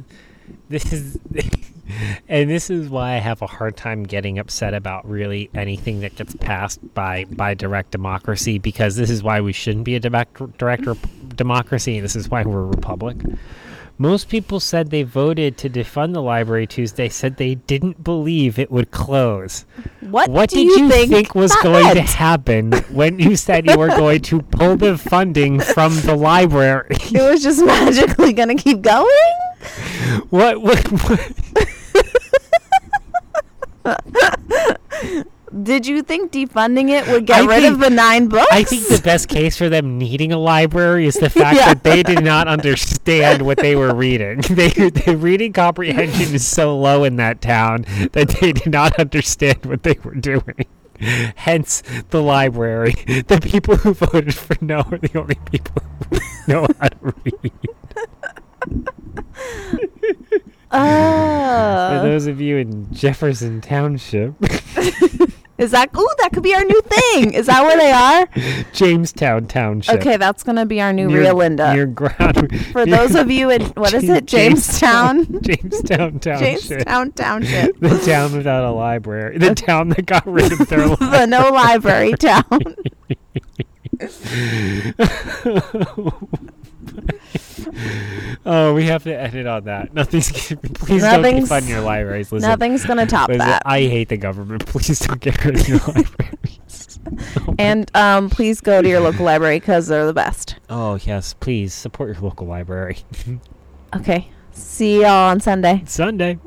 this 0.68 0.92
is, 0.92 1.18
and 2.28 2.50
this 2.50 2.70
is 2.70 2.88
why 2.88 3.12
I 3.14 3.18
have 3.18 3.42
a 3.42 3.46
hard 3.46 3.76
time 3.76 4.04
getting 4.04 4.38
upset 4.38 4.74
about 4.74 5.08
really 5.08 5.50
anything 5.54 6.00
that 6.00 6.16
gets 6.16 6.34
passed 6.36 6.94
by 6.94 7.24
by 7.24 7.54
direct 7.54 7.90
democracy 7.90 8.58
because 8.58 8.96
this 8.96 9.10
is 9.10 9.22
why 9.22 9.40
we 9.40 9.52
shouldn't 9.52 9.84
be 9.84 9.94
a 9.94 10.00
direct 10.00 10.58
direct 10.58 10.86
rep- 10.86 10.98
democracy, 11.34 11.96
and 11.96 12.04
this 12.04 12.16
is 12.16 12.28
why 12.28 12.42
we're 12.42 12.60
a 12.60 12.66
republic. 12.66 13.16
Most 14.00 14.28
people 14.28 14.60
said 14.60 14.90
they 14.90 15.02
voted 15.02 15.56
to 15.58 15.68
defund 15.68 16.14
the 16.14 16.22
library 16.22 16.68
Tuesday. 16.68 17.08
Said 17.08 17.36
they 17.36 17.56
didn't 17.56 18.04
believe 18.04 18.56
it 18.56 18.70
would 18.70 18.92
close. 18.92 19.64
What, 20.00 20.30
What 20.30 20.50
did 20.50 20.66
you, 20.66 20.84
you 20.84 20.88
think, 20.88 21.10
think, 21.10 21.34
was 21.34 21.50
that 21.50 21.64
going 21.64 21.94
to 21.96 22.02
happen 22.02 22.72
when 22.92 23.18
you 23.18 23.34
said 23.34 23.66
you 23.66 23.76
were 23.76 23.88
going 23.88 24.22
to 24.22 24.40
pull 24.40 24.76
the 24.76 24.96
funding 24.96 25.58
from 25.58 25.96
the 26.02 26.14
library? 26.14 26.96
It 27.10 27.28
was 27.28 27.42
just 27.42 27.64
magically 27.64 28.32
gonna 28.32 28.54
keep 28.54 28.82
going. 28.82 29.08
what, 30.30 30.62
what, 30.62 30.78
what? 30.86 31.68
Did 35.62 35.86
you 35.86 36.02
think 36.02 36.30
defunding 36.30 36.90
it 36.90 37.06
would 37.08 37.24
get 37.26 37.40
I 37.42 37.46
rid 37.46 37.64
of 37.64 37.78
the 37.78 37.88
nine 37.88 38.28
books? 38.28 38.46
I 38.52 38.64
think 38.64 38.86
the 38.88 39.00
best 39.02 39.28
case 39.28 39.56
for 39.56 39.70
them 39.70 39.96
needing 39.96 40.30
a 40.30 40.36
library 40.38 41.06
is 41.06 41.14
the 41.14 41.30
fact 41.30 41.56
Yeah. 41.56 41.68
that 41.72 41.84
they 41.84 42.02
did 42.02 42.22
not 42.22 42.48
understand 42.48 43.40
what 43.42 43.56
they 43.58 43.74
were 43.74 43.94
reading. 43.94 44.42
They, 44.50 44.68
the 44.70 45.16
reading 45.18 45.52
comprehension 45.54 46.34
is 46.34 46.46
so 46.46 46.76
low 46.76 47.04
in 47.04 47.16
that 47.16 47.40
town 47.40 47.86
that 48.12 48.28
they 48.40 48.52
did 48.52 48.70
not 48.70 48.98
understand 49.00 49.64
what 49.64 49.84
they 49.84 49.96
were 50.04 50.14
doing. 50.16 50.66
Hence, 51.00 51.82
the 52.10 52.20
library. 52.20 52.92
The 53.06 53.40
people 53.42 53.76
who 53.76 53.94
voted 53.94 54.34
for 54.34 54.56
no 54.60 54.80
are 54.80 54.98
the 54.98 55.18
only 55.18 55.36
people 55.50 55.82
who 56.10 56.18
know 56.52 56.66
how 56.80 56.88
to 56.88 57.14
read. 57.24 57.52
Ah. 60.70 61.90
For 61.92 61.98
Oh, 62.06 62.10
those 62.10 62.26
of 62.26 62.40
you 62.40 62.58
in 62.58 62.92
Jefferson 62.92 63.60
Township, 63.60 64.34
is 65.58 65.70
that? 65.72 65.88
Ooh, 65.96 66.08
that 66.18 66.30
could 66.32 66.42
be 66.42 66.54
our 66.54 66.62
new 66.64 66.80
thing. 66.82 67.32
Is 67.32 67.46
that 67.46 67.62
where 67.62 67.76
they 67.78 67.90
are? 67.90 68.64
Jamestown 68.72 69.46
Township. 69.46 69.94
Okay, 69.96 70.16
that's 70.18 70.42
gonna 70.42 70.66
be 70.66 70.80
our 70.80 70.92
new 70.92 71.08
near, 71.08 71.20
Rio 71.20 71.34
Linda. 71.34 71.72
Near 71.74 71.86
ground. 71.86 72.54
For 72.72 72.84
those 72.84 73.14
of 73.14 73.30
you 73.30 73.48
in 73.50 73.62
what 73.70 73.94
is 73.94 74.08
it, 74.08 74.26
Jamestown? 74.26 75.40
Jamestown 75.42 76.20
Township. 76.20 76.68
Jamestown 76.68 77.12
Township, 77.12 77.80
The 77.80 77.98
town 78.04 78.36
without 78.36 78.64
a 78.64 78.70
library. 78.70 79.38
The 79.38 79.54
town 79.54 79.88
that 79.90 80.04
got 80.06 80.26
rid 80.26 80.52
of 80.52 80.68
their 80.68 80.86
library. 80.86 81.10
the 81.18 81.26
no 81.26 81.48
library 81.50 82.12
town. 82.12 82.44
Oh, 88.46 88.72
we 88.72 88.84
have 88.86 89.02
to 89.04 89.12
edit 89.14 89.46
on 89.46 89.64
that. 89.64 89.92
Nothing's. 89.94 90.30
Please 90.32 91.02
don't 91.02 91.20
Nothing's- 91.22 91.50
defund 91.50 91.68
your 91.68 91.80
libraries. 91.80 92.32
Listen, 92.32 92.48
Nothing's 92.48 92.84
gonna 92.86 93.04
top 93.04 93.28
listen, 93.28 93.40
that. 93.40 93.62
I 93.66 93.80
hate 93.80 94.08
the 94.08 94.16
government. 94.16 94.64
Please 94.66 94.98
don't 95.00 95.20
get 95.20 95.44
rid 95.44 95.60
of 95.60 95.68
your 95.68 95.78
libraries. 95.78 96.98
And 97.58 97.90
um, 97.96 98.30
please 98.30 98.60
go 98.60 98.80
to 98.82 98.88
your 98.88 99.00
local 99.00 99.24
library 99.24 99.58
because 99.60 99.86
they're 99.88 100.06
the 100.06 100.12
best. 100.14 100.56
Oh 100.70 100.98
yes, 101.04 101.34
please 101.34 101.74
support 101.74 102.14
your 102.14 102.22
local 102.22 102.46
library. 102.46 102.98
Okay. 103.96 104.28
See 104.52 105.00
y'all 105.02 105.30
on 105.30 105.40
Sunday. 105.40 105.82
Sunday. 105.86 106.38